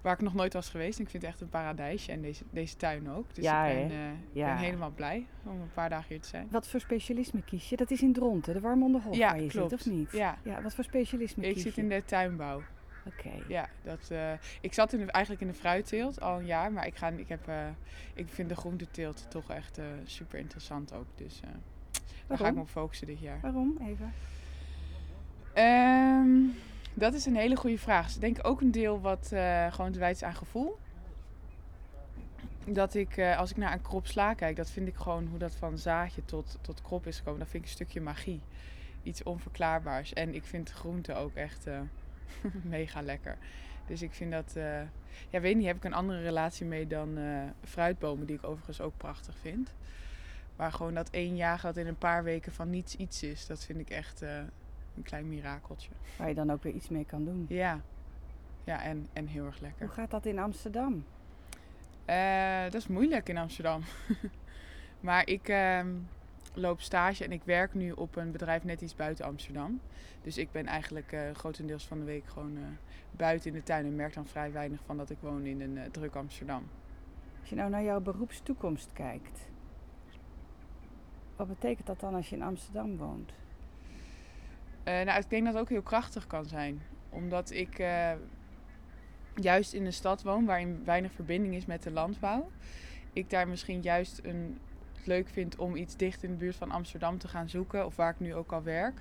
waar 0.00 0.14
ik 0.14 0.20
nog 0.20 0.34
nooit 0.34 0.52
was 0.52 0.68
geweest. 0.68 0.98
En 0.98 1.04
ik 1.04 1.10
vind 1.10 1.22
het 1.22 1.32
echt 1.32 1.40
een 1.40 1.48
paradijsje. 1.48 2.12
En 2.12 2.22
deze, 2.22 2.44
deze 2.50 2.76
tuin 2.76 3.10
ook. 3.10 3.34
Dus 3.34 3.44
Ja, 3.44 3.64
ik 3.66 3.88
ben, 3.88 4.20
Ja. 4.32 4.46
ben 4.54 4.56
helemaal 4.64 4.90
blij 4.90 5.26
om 5.44 5.60
een 5.60 5.72
paar 5.74 5.88
dagen 5.88 6.06
hier 6.08 6.20
te 6.20 6.28
zijn. 6.28 6.48
Wat 6.50 6.68
voor 6.68 6.80
specialisme 6.80 7.42
kies 7.42 7.68
je? 7.68 7.76
Dat 7.76 7.90
is 7.90 8.02
in 8.02 8.12
Dronten, 8.12 8.54
de 8.54 8.60
Warmonderhof 8.60 9.16
Ja, 9.16 9.28
waar 9.30 9.40
je 9.42 9.48
klopt. 9.48 9.70
zit, 9.70 9.80
of 9.80 9.86
niet? 9.86 10.12
Ja. 10.12 10.38
Ja, 10.44 10.62
wat 10.62 10.74
voor 10.74 10.84
specialisme 10.84 11.46
Ik 11.46 11.52
kies 11.54 11.62
zit 11.62 11.74
je? 11.74 11.80
in 11.80 11.88
de 11.88 12.04
tuinbouw. 12.04 12.62
Oké. 13.06 13.30
Ja, 13.48 13.68
dat, 13.82 14.10
ik 14.60 14.72
zat 14.72 14.92
in 14.92 14.98
de- 15.06 15.12
eigenlijk 15.12 15.44
in 15.44 15.50
de 15.50 15.58
fruitteelt 15.58 16.20
al 16.20 16.38
een 16.38 16.46
jaar, 16.46 16.72
maar 16.72 16.86
ik, 16.86 16.96
ga, 16.96 17.08
ik, 17.08 17.28
heb, 17.28 17.50
ik 18.14 18.28
vind 18.28 18.48
de 18.48 18.56
groenteteelt 18.56 19.26
toch 19.30 19.50
echt 19.50 19.80
super 20.04 20.38
interessant 20.38 20.92
ook. 20.92 21.06
Dus 21.14 21.40
daar 22.26 22.38
ga 22.38 22.48
ik 22.48 22.54
me 22.54 22.60
op 22.60 22.68
focussen 22.68 23.06
dit 23.06 23.20
jaar. 23.20 23.40
Waarom? 23.40 23.78
Even. 23.80 24.12
Ehm, 25.56 26.38
dat 26.94 27.14
is 27.14 27.26
een 27.26 27.36
hele 27.36 27.56
goede 27.56 27.78
vraag. 27.78 28.14
Ik 28.14 28.20
denk 28.20 28.38
ook 28.42 28.60
een 28.60 28.70
deel 28.70 29.00
wat 29.00 29.30
eh, 29.32 29.72
gewoon 29.72 29.92
te 29.92 29.98
wijten 29.98 30.26
aan 30.26 30.34
gevoel. 30.34 30.78
Dat 32.66 32.94
ik, 32.94 33.16
eh, 33.16 33.38
als 33.38 33.50
ik 33.50 33.56
naar 33.56 33.72
een 33.72 33.82
krop 33.82 34.06
sla 34.06 34.34
kijk, 34.34 34.56
dat 34.56 34.70
vind 34.70 34.88
ik 34.88 34.94
gewoon 34.94 35.26
hoe 35.26 35.38
dat 35.38 35.54
van 35.54 35.78
zaadje 35.78 36.24
tot, 36.24 36.58
tot 36.60 36.82
krop 36.82 37.06
is 37.06 37.18
gekomen. 37.18 37.40
Dat 37.40 37.48
vind 37.48 37.62
ik 37.62 37.68
een 37.68 37.74
stukje 37.74 38.00
magie. 38.00 38.40
Iets 39.02 39.22
onverklaarbaars. 39.22 40.12
En 40.12 40.34
ik 40.34 40.44
vind 40.44 40.70
groente 40.70 41.14
ook 41.14 41.34
echt 41.34 41.66
eh, 41.66 41.80
mega 42.62 43.02
lekker. 43.02 43.36
Dus 43.86 44.02
ik 44.02 44.12
vind 44.12 44.32
dat, 44.32 44.52
ja, 45.30 45.40
weet 45.40 45.56
niet, 45.56 45.66
heb 45.66 45.76
ik 45.76 45.84
een 45.84 45.94
andere 45.94 46.22
relatie 46.22 46.66
mee 46.66 46.86
dan 46.86 47.18
fruitbomen, 47.64 48.26
die 48.26 48.36
ik 48.36 48.44
overigens 48.44 48.80
ook 48.80 48.96
prachtig 48.96 49.36
vind. 49.36 49.72
Maar 50.56 50.72
gewoon 50.72 50.94
dat 50.94 51.10
één 51.10 51.36
jaar 51.36 51.60
dat 51.62 51.76
in 51.76 51.86
een 51.86 51.98
paar 51.98 52.24
weken 52.24 52.52
van 52.52 52.70
niets 52.70 52.96
iets 52.96 53.22
is, 53.22 53.46
dat 53.46 53.64
vind 53.64 53.78
ik 53.80 53.90
echt 53.90 54.22
eh, 54.22 54.38
een 54.96 55.02
klein 55.02 55.28
mirakeltje. 55.28 55.90
Waar 56.16 56.28
je 56.28 56.34
dan 56.34 56.50
ook 56.50 56.62
weer 56.62 56.72
iets 56.72 56.88
mee 56.88 57.04
kan 57.04 57.24
doen. 57.24 57.46
Ja, 57.48 57.80
ja 58.64 58.82
en, 58.82 59.08
en 59.12 59.26
heel 59.26 59.46
erg 59.46 59.60
lekker. 59.60 59.86
Hoe 59.86 59.94
gaat 59.94 60.10
dat 60.10 60.26
in 60.26 60.38
Amsterdam? 60.38 61.04
Eh, 62.04 62.62
dat 62.62 62.74
is 62.74 62.86
moeilijk 62.86 63.28
in 63.28 63.36
Amsterdam. 63.36 63.82
maar 65.00 65.28
ik 65.28 65.48
ehm, 65.48 65.88
loop 66.54 66.80
stage 66.80 67.24
en 67.24 67.32
ik 67.32 67.42
werk 67.44 67.74
nu 67.74 67.92
op 67.92 68.16
een 68.16 68.32
bedrijf 68.32 68.64
net 68.64 68.80
iets 68.80 68.94
buiten 68.94 69.24
Amsterdam. 69.24 69.80
Dus 70.22 70.38
ik 70.38 70.52
ben 70.52 70.66
eigenlijk 70.66 71.12
eh, 71.12 71.20
grotendeels 71.32 71.86
van 71.86 71.98
de 71.98 72.04
week 72.04 72.26
gewoon 72.26 72.58
buiten 73.10 73.50
in 73.50 73.56
de 73.56 73.62
tuin 73.62 73.84
en 73.84 73.96
merk 73.96 74.14
dan 74.14 74.26
vrij 74.26 74.52
weinig 74.52 74.80
van 74.84 74.96
dat 74.96 75.10
ik 75.10 75.18
woon 75.20 75.46
in 75.46 75.60
een 75.60 75.90
druk 75.90 76.14
Amsterdam. 76.14 76.68
Als 77.40 77.48
je 77.48 77.56
nou 77.56 77.70
naar 77.70 77.82
jouw 77.82 78.00
beroepstoekomst 78.00 78.90
kijkt, 78.92 79.48
wat 81.36 81.48
betekent 81.48 81.86
dat 81.86 82.00
dan 82.00 82.14
als 82.14 82.28
je 82.28 82.36
in 82.36 82.42
Amsterdam 82.42 82.96
woont? 82.96 83.32
Eh, 84.82 85.04
nou, 85.04 85.20
ik 85.20 85.30
denk 85.30 85.44
dat 85.44 85.52
het 85.52 85.62
ook 85.62 85.68
heel 85.68 85.82
krachtig 85.82 86.26
kan 86.26 86.46
zijn. 86.46 86.82
Omdat 87.10 87.50
ik 87.50 87.78
eh, 87.78 88.12
juist 89.34 89.72
in 89.72 89.86
een 89.86 89.92
stad 89.92 90.22
woon 90.22 90.44
waarin 90.44 90.84
weinig 90.84 91.12
verbinding 91.12 91.54
is 91.54 91.66
met 91.66 91.82
de 91.82 91.90
landbouw. 91.90 92.50
Ik 93.12 93.30
daar 93.30 93.48
misschien 93.48 93.80
juist 93.82 94.20
een, 94.22 94.58
het 94.96 95.06
leuk 95.06 95.28
vind 95.28 95.56
om 95.56 95.76
iets 95.76 95.96
dicht 95.96 96.22
in 96.22 96.30
de 96.30 96.36
buurt 96.36 96.56
van 96.56 96.70
Amsterdam 96.70 97.18
te 97.18 97.28
gaan 97.28 97.48
zoeken. 97.48 97.86
Of 97.86 97.96
waar 97.96 98.10
ik 98.10 98.20
nu 98.20 98.34
ook 98.34 98.52
al 98.52 98.62
werk. 98.62 99.00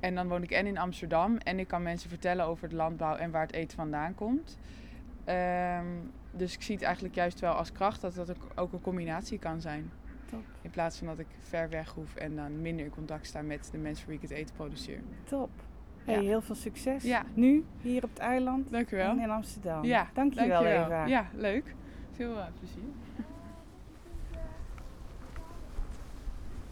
En 0.00 0.14
dan 0.14 0.28
woon 0.28 0.42
ik 0.42 0.50
en 0.50 0.66
in 0.66 0.78
Amsterdam. 0.78 1.36
En 1.36 1.58
ik 1.58 1.68
kan 1.68 1.82
mensen 1.82 2.08
vertellen 2.08 2.46
over 2.46 2.68
de 2.68 2.76
landbouw 2.76 3.16
en 3.16 3.30
waar 3.30 3.46
het 3.46 3.52
eten 3.52 3.76
vandaan 3.76 4.14
komt. 4.14 4.58
Ehm, 5.24 5.86
dus 6.30 6.54
ik 6.54 6.62
zie 6.62 6.74
het 6.74 6.84
eigenlijk 6.84 7.14
juist 7.14 7.40
wel 7.40 7.52
als 7.52 7.72
kracht 7.72 8.00
dat 8.00 8.14
dat 8.14 8.30
ook- 8.30 8.52
ook 8.54 8.72
een 8.72 8.80
combinatie 8.80 9.38
kan 9.38 9.60
zijn. 9.60 9.90
Top. 10.32 10.44
In 10.62 10.70
plaats 10.70 10.98
van 10.98 11.06
dat 11.06 11.18
ik 11.18 11.26
ver 11.40 11.68
weg 11.68 11.90
hoef 11.94 12.14
en 12.14 12.36
dan 12.36 12.62
minder 12.62 12.84
in 12.84 12.90
contact 12.90 13.26
sta 13.26 13.42
met 13.42 13.68
de 13.72 13.78
mensen 13.78 14.04
voor 14.04 14.12
wie 14.14 14.22
ik 14.22 14.28
het 14.28 14.38
eten 14.38 14.54
produceer. 14.54 15.00
Top. 15.24 15.50
Hey, 16.04 16.14
Ja. 16.14 16.20
heel 16.20 16.40
veel 16.40 16.54
succes. 16.54 17.02
Ja. 17.02 17.22
Nu, 17.34 17.64
hier 17.80 18.04
op 18.04 18.10
het 18.10 18.18
eiland 18.18 18.70
Dank 18.70 18.90
u 18.90 18.96
wel. 18.96 19.10
en 19.10 19.18
in 19.20 19.30
Amsterdam. 19.30 19.84
Ja, 19.84 20.08
Dankjewel, 20.14 20.64
Eva. 20.64 21.06
Ja, 21.06 21.26
leuk. 21.34 21.74
Veel 22.12 22.38
eh, 22.38 22.46
plezier. 22.58 22.82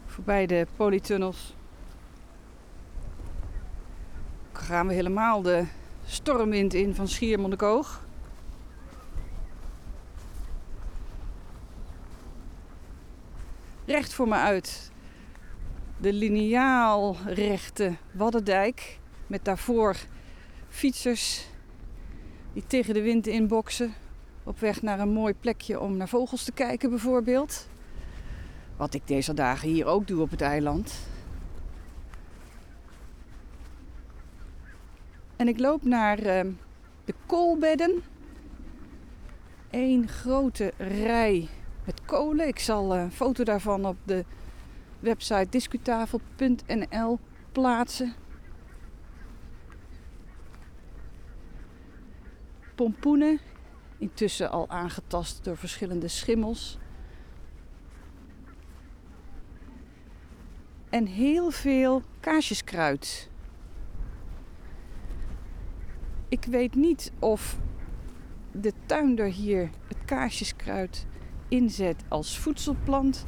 Voorbij 0.05 0.45
de 0.45 0.67
polytunnels 0.75 1.55
gaan 4.51 4.87
we 4.87 4.93
helemaal 4.93 5.41
de 5.41 5.63
stormwind 6.05 6.73
in 6.73 6.95
van 6.95 7.07
Schiermonnikoog. 7.07 8.05
Recht 13.91 14.13
voor 14.13 14.27
me 14.27 14.35
uit 14.35 14.91
de 15.97 16.13
lineaal 16.13 17.15
rechte 17.25 17.95
Waddendijk 18.11 18.99
met 19.27 19.45
daarvoor 19.45 19.95
fietsers 20.69 21.47
die 22.53 22.63
tegen 22.67 22.93
de 22.93 23.01
wind 23.01 23.27
inboksen 23.27 23.93
op 24.43 24.59
weg 24.59 24.81
naar 24.81 24.99
een 24.99 25.13
mooi 25.13 25.33
plekje 25.33 25.79
om 25.79 25.97
naar 25.97 26.07
vogels 26.07 26.43
te 26.43 26.51
kijken 26.51 26.89
bijvoorbeeld. 26.89 27.67
Wat 28.77 28.93
ik 28.93 29.07
deze 29.07 29.33
dagen 29.33 29.69
hier 29.69 29.85
ook 29.85 30.07
doe 30.07 30.21
op 30.21 30.31
het 30.31 30.41
eiland. 30.41 30.93
En 35.35 35.47
ik 35.47 35.59
loop 35.59 35.83
naar 35.83 36.19
eh, 36.19 36.45
de 37.05 37.13
koolbedden. 37.25 38.03
Eén 39.69 40.07
grote 40.07 40.73
rij 40.77 41.49
Ik 42.11 42.59
zal 42.59 42.93
eh, 42.93 43.01
een 43.01 43.11
foto 43.11 43.43
daarvan 43.43 43.85
op 43.85 43.97
de 44.03 44.25
website 44.99 45.47
discutafel.nl 45.49 47.19
plaatsen. 47.51 48.13
Pompoenen, 52.75 53.39
intussen 53.97 54.51
al 54.51 54.69
aangetast 54.69 55.43
door 55.43 55.57
verschillende 55.57 56.07
schimmels. 56.07 56.79
en 60.91 61.05
heel 61.05 61.51
veel 61.51 62.01
kaasjeskruid. 62.19 63.29
Ik 66.27 66.45
weet 66.45 66.75
niet 66.75 67.11
of 67.19 67.57
de 68.51 68.73
tuinder 68.85 69.25
hier 69.25 69.69
het 69.87 69.97
kaasjeskruid 70.05 71.05
inzet 71.51 72.03
als 72.07 72.37
voedselplant 72.37 73.25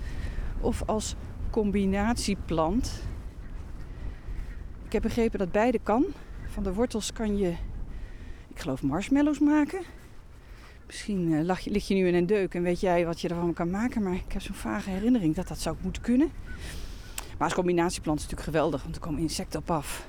of 0.62 0.84
als 0.86 1.16
combinatieplant. 1.50 3.04
Ik 4.86 4.92
heb 4.92 5.02
begrepen 5.02 5.40
dat 5.40 5.52
beide 5.52 5.80
kan. 5.84 6.06
Van 6.48 6.64
de 6.64 6.74
wortels 6.74 7.14
kan 7.14 7.38
je, 7.38 7.50
ik 8.48 8.60
geloof, 8.60 8.82
marshmallows 8.82 9.40
maken. 9.40 9.82
Misschien 10.86 11.34
eh, 11.34 11.44
lag 11.44 11.60
je, 11.60 11.72
lig 11.72 11.88
je 11.88 11.94
nu 11.94 12.08
in 12.08 12.16
een 12.16 12.26
deuk 12.26 12.54
en 12.54 12.64
weet 12.64 12.80
jij 12.80 13.06
wat 13.06 13.22
je 13.22 13.28
ervan 13.28 13.54
kan 13.54 13.70
maken, 13.70 14.04
maar 14.04 14.14
ik 14.14 14.32
heb 14.32 14.42
zo'n 14.42 14.56
vage 14.56 14.90
herinnering 14.90 15.36
dat 15.36 15.48
dat 15.48 15.60
zou 15.60 15.76
moeten 15.82 16.02
kunnen. 16.02 16.32
Maar 17.38 17.48
als 17.48 17.54
combinatieplant 17.54 18.20
is 18.20 18.24
het 18.26 18.32
natuurlijk 18.32 18.58
geweldig, 18.58 18.84
want 18.84 18.96
er 18.96 19.02
komen 19.02 19.22
insecten 19.22 19.60
op 19.60 19.72
af. 19.72 20.08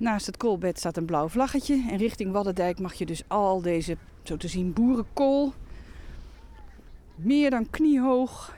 Naast 0.00 0.26
het 0.26 0.36
koolbed 0.36 0.78
staat 0.78 0.96
een 0.96 1.04
blauw 1.04 1.28
vlaggetje. 1.28 1.86
En 1.90 1.96
richting 1.96 2.32
Waddendijk 2.32 2.78
mag 2.78 2.94
je 2.94 3.06
dus 3.06 3.22
al 3.26 3.60
deze, 3.62 3.96
zo 4.22 4.36
te 4.36 4.48
zien, 4.48 4.72
boerenkool. 4.72 5.52
Meer 7.14 7.50
dan 7.50 7.70
kniehoog 7.70 8.56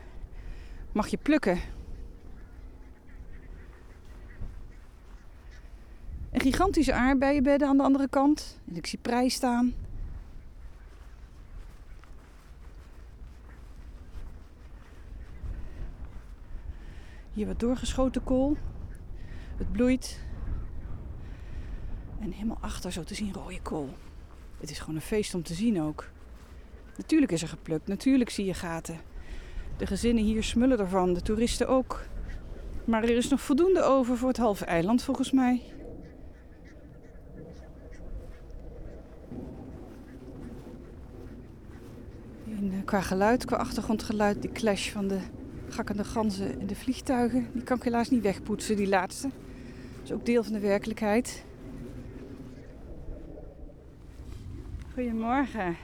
mag 0.93 1.09
je 1.09 1.17
plukken. 1.17 1.59
Een 6.31 6.41
gigantische 6.41 6.93
aardbeienbedden 6.93 7.69
aan 7.69 7.77
de 7.77 7.83
andere 7.83 8.09
kant. 8.09 8.61
En 8.69 8.77
ik 8.77 8.87
zie 8.87 8.99
prei 9.03 9.31
staan. 9.31 9.75
Hier 17.33 17.47
wat 17.47 17.61
doorgeschoten 17.61 18.25
kool. 18.25 18.57
Het 19.57 19.73
bloeit. 19.73 20.31
En 22.23 22.33
helemaal 22.33 22.59
achter 22.61 22.93
zo 22.93 23.03
te 23.03 23.15
zien 23.15 23.33
rode 23.33 23.61
kool. 23.63 23.89
Het 24.61 24.71
is 24.71 24.79
gewoon 24.79 24.95
een 24.95 25.01
feest 25.01 25.35
om 25.35 25.43
te 25.43 25.55
zien 25.55 25.83
ook. 25.83 26.09
Natuurlijk 26.97 27.33
is 27.33 27.43
er 27.43 27.49
geplukt, 27.49 27.87
natuurlijk 27.87 28.31
zie 28.31 28.45
je 28.45 28.55
gaten. 28.55 29.01
De 29.77 29.87
gezinnen 29.87 30.25
hier 30.25 30.43
smullen 30.43 30.79
ervan, 30.79 31.15
de 31.15 31.23
toeristen 31.23 31.69
ook. 31.69 32.01
Maar 32.85 33.03
er 33.03 33.17
is 33.17 33.29
nog 33.29 33.41
voldoende 33.41 33.83
over 33.83 34.17
voor 34.17 34.29
het 34.29 34.37
halve 34.37 34.65
eiland 34.65 35.03
volgens 35.03 35.33
mij. 35.33 35.63
En 42.47 42.73
eh, 42.73 42.85
qua 42.85 43.01
geluid, 43.01 43.45
qua 43.45 43.57
achtergrondgeluid, 43.57 44.43
die 44.43 44.53
clash 44.53 44.91
van 44.91 45.09
de 45.09 45.19
gakkende 45.69 46.05
ganzen 46.05 46.61
en 46.61 46.67
de 46.67 46.75
vliegtuigen, 46.75 47.49
die 47.53 47.63
kan 47.63 47.77
ik 47.77 47.83
helaas 47.83 48.11
niet 48.11 48.23
wegpoetsen, 48.23 48.77
die 48.77 48.89
laatste. 48.89 49.29
Dat 49.29 50.05
is 50.05 50.13
ook 50.13 50.27
deel 50.27 50.45
van 50.45 50.53
de 50.53 50.61
werkelijkheid. 50.61 51.45
Goedemorgen. 54.95 55.77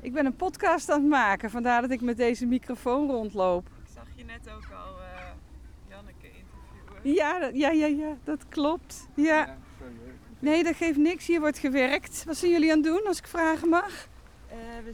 Ik 0.00 0.12
ben 0.12 0.26
een 0.26 0.36
podcast 0.36 0.90
aan 0.90 1.00
het 1.00 1.08
maken, 1.08 1.50
vandaar 1.50 1.80
dat 1.80 1.90
ik 1.90 2.00
met 2.00 2.16
deze 2.16 2.46
microfoon 2.46 3.10
rondloop. 3.10 3.66
Ik 3.66 3.90
zag 3.94 4.06
je 4.14 4.24
net 4.24 4.50
ook 4.50 4.68
al 4.72 4.98
uh, 5.00 5.30
Janneke 5.88 6.26
interviewen. 6.26 7.14
Ja, 7.14 7.38
dat- 7.38 7.56
ja, 7.56 7.70
ja, 7.70 7.86
ja, 7.86 8.16
dat 8.24 8.48
klopt. 8.48 9.08
Ja. 9.14 9.56
Nee, 10.38 10.64
dat 10.64 10.76
geeft 10.76 10.98
niks. 10.98 11.26
Hier 11.26 11.40
wordt 11.40 11.58
gewerkt. 11.58 12.24
Wat 12.24 12.36
zijn 12.36 12.50
jullie 12.52 12.70
aan 12.70 12.76
het 12.78 12.86
doen, 12.86 13.06
als 13.06 13.18
ik 13.18 13.26
vragen 13.26 13.68
mag? 13.68 14.08
Eh, 14.48 14.56
we, 14.84 14.92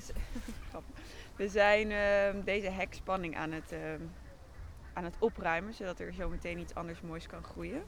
we 1.36 1.48
zijn 1.48 1.90
ehm, 1.90 2.44
deze 2.44 2.70
hekspanning 2.70 3.36
aan 3.36 3.52
het, 3.52 3.72
ehm, 3.72 4.00
aan 4.92 5.04
het 5.04 5.14
opruimen, 5.18 5.74
zodat 5.74 6.00
er 6.00 6.12
zo 6.12 6.28
meteen 6.28 6.58
iets 6.58 6.74
anders 6.74 7.00
moois 7.00 7.26
kan 7.26 7.42
groeien. 7.44 7.82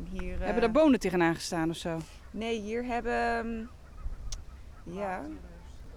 En 0.00 0.20
hier, 0.20 0.34
eh, 0.34 0.44
Hebben 0.44 0.62
daar 0.62 0.70
bonen 0.70 1.00
tegenaan 1.00 1.34
gestaan 1.34 1.70
of 1.70 1.76
zo? 1.76 1.98
Nee, 2.30 2.60
hier 2.60 2.84
hebben... 2.84 3.12
ehm, 3.12 4.96
ja, 4.96 5.22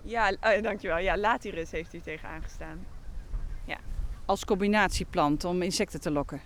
ja 0.01 0.31
eh, 0.31 0.63
dankjewel. 0.63 0.97
Ja, 0.97 1.17
Latirus 1.17 1.71
heeft 1.71 1.91
hier 1.91 2.01
tegen 2.01 2.29
aangestaan. 2.29 2.85
Als 4.25 4.45
combinatieplant 4.45 5.43
om 5.43 5.61
insecten 5.61 6.01
te 6.01 6.11
lokken. 6.11 6.41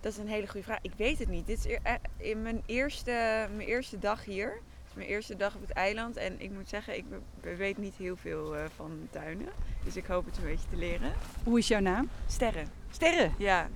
Dat 0.00 0.12
is 0.12 0.18
een 0.18 0.28
hele 0.28 0.46
goede 0.46 0.66
vraag. 0.66 0.78
Ik 0.82 0.92
weet 0.96 1.18
het 1.18 1.28
niet. 1.28 1.46
Dit 1.46 1.64
is 1.64 1.78
eh, 1.82 1.94
in 2.16 2.42
mijn 2.42 2.62
eerste, 2.66 3.46
mijn 3.56 3.68
eerste 3.68 3.98
dag 3.98 4.24
hier. 4.24 4.48
Het 4.48 4.88
is 4.88 4.94
mijn 4.94 5.08
eerste 5.08 5.36
dag 5.36 5.54
op 5.54 5.60
het 5.60 5.70
eiland. 5.70 6.16
En 6.16 6.40
ik 6.40 6.50
moet 6.50 6.68
zeggen, 6.68 6.96
ik 6.96 7.04
weet 7.56 7.78
niet 7.78 7.94
heel 7.94 8.16
veel 8.16 8.54
van 8.76 9.08
tuinen. 9.10 9.48
Dus 9.84 9.96
ik 9.96 10.06
hoop 10.06 10.24
het 10.26 10.36
een 10.36 10.44
beetje 10.44 10.68
te 10.70 10.76
leren. 10.76 11.12
Hoe 11.44 11.58
is 11.58 11.68
jouw 11.68 11.80
naam? 11.80 12.08
Sterren. 12.26 12.68
Sterren. 12.90 13.34
Ja. 13.38 13.68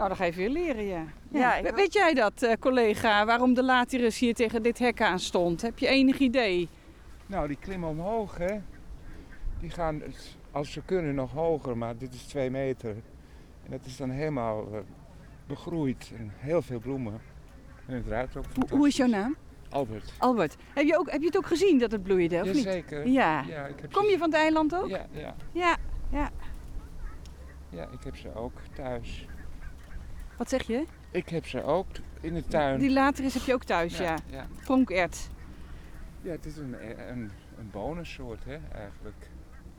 Nou, 0.00 0.12
dan 0.12 0.20
ga 0.20 0.26
je 0.26 0.32
veel 0.32 0.48
leren, 0.50 0.84
ja. 0.86 1.04
Ja. 1.30 1.72
Weet 1.74 1.92
jij 1.92 2.14
dat, 2.14 2.42
eh, 2.42 2.52
collega, 2.60 3.24
waarom 3.26 3.54
de 3.54 3.62
latirus 3.62 4.18
hier 4.18 4.34
tegen 4.34 4.62
dit 4.62 4.78
hek 4.78 5.02
aan 5.02 5.18
stond? 5.18 5.62
Heb 5.62 5.78
je 5.78 5.86
enig 5.86 6.18
idee? 6.18 6.68
Nou, 7.26 7.46
die 7.46 7.56
klimmen 7.56 7.88
omhoog, 7.88 8.38
hè. 8.38 8.58
Die 9.60 9.70
gaan, 9.70 10.02
als 10.50 10.72
ze 10.72 10.82
kunnen, 10.84 11.14
nog 11.14 11.32
hoger, 11.32 11.76
maar 11.76 11.96
dit 11.96 12.14
is 12.14 12.22
twee 12.22 12.50
meter. 12.50 12.90
En 13.64 13.70
dat 13.70 13.84
is 13.84 13.96
dan 13.96 14.10
helemaal 14.10 14.68
eh, 14.72 14.78
begroeid 15.46 16.12
en 16.18 16.32
heel 16.36 16.62
veel 16.62 16.78
bloemen. 16.78 17.20
En 17.86 17.94
het 17.94 18.06
ruikt 18.06 18.36
ook 18.36 18.44
Hoe, 18.54 18.78
hoe 18.78 18.88
is 18.88 18.96
jouw 18.96 19.08
naam? 19.08 19.36
Albert. 19.70 20.12
Albert. 20.18 20.56
Heb 20.74 20.86
je, 20.86 20.98
ook, 20.98 21.10
heb 21.10 21.20
je 21.20 21.26
het 21.26 21.36
ook 21.36 21.46
gezien 21.46 21.78
dat 21.78 21.90
het 21.92 22.02
bloeide, 22.02 22.40
of 22.40 22.46
niet? 22.52 22.62
Jazeker. 22.64 23.06
Ja. 23.08 23.44
Ja, 23.48 23.66
ik 23.66 23.80
heb 23.80 23.92
Kom 23.92 24.04
ze- 24.04 24.10
je 24.10 24.18
van 24.18 24.28
het 24.30 24.38
eiland 24.38 24.74
ook? 24.74 24.88
Ja, 24.88 25.06
ja, 25.10 25.34
Ja. 25.52 26.30
ja, 27.70 27.82
ik 27.92 28.04
heb 28.04 28.16
ze 28.16 28.34
ook 28.34 28.52
thuis. 28.74 29.26
Wat 30.40 30.48
zeg 30.48 30.66
je? 30.66 30.84
Ik 31.10 31.28
heb 31.28 31.46
ze 31.46 31.62
ook 31.62 31.86
in 32.20 32.34
de 32.34 32.44
tuin. 32.46 32.78
Die 32.78 32.90
latirus 32.90 33.34
heb 33.34 33.42
je 33.42 33.54
ook 33.54 33.64
thuis, 33.64 33.98
ja. 33.98 34.16
ja. 34.30 34.46
Pronkert. 34.64 35.28
Ja, 36.22 36.30
het 36.30 36.46
is 36.46 36.56
een, 36.56 36.76
een, 37.10 37.30
een 37.58 37.70
bonensoort, 37.70 38.44
hè, 38.44 38.56
eigenlijk. 38.74 39.30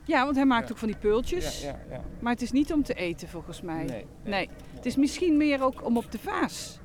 Ja, 0.04 0.24
want 0.24 0.36
hij 0.36 0.44
maakt 0.44 0.66
Ja. 0.66 0.72
ook 0.72 0.78
van 0.78 0.88
die 0.88 0.96
peultjes. 0.96 1.62
Ja, 1.62 1.68
ja, 1.68 1.94
ja. 1.96 2.04
Maar 2.20 2.32
het 2.32 2.42
is 2.42 2.52
niet 2.52 2.72
om 2.72 2.82
te 2.82 2.94
eten, 2.94 3.28
volgens 3.28 3.60
mij. 3.62 3.84
Nee, 3.84 4.06
Nee. 4.24 4.48
Het 4.74 4.86
is 4.86 4.96
misschien 4.96 5.36
meer 5.36 5.62
ook 5.62 5.84
om 5.84 5.96
op 5.96 6.10
de 6.12 6.18
vaas. 6.18 6.78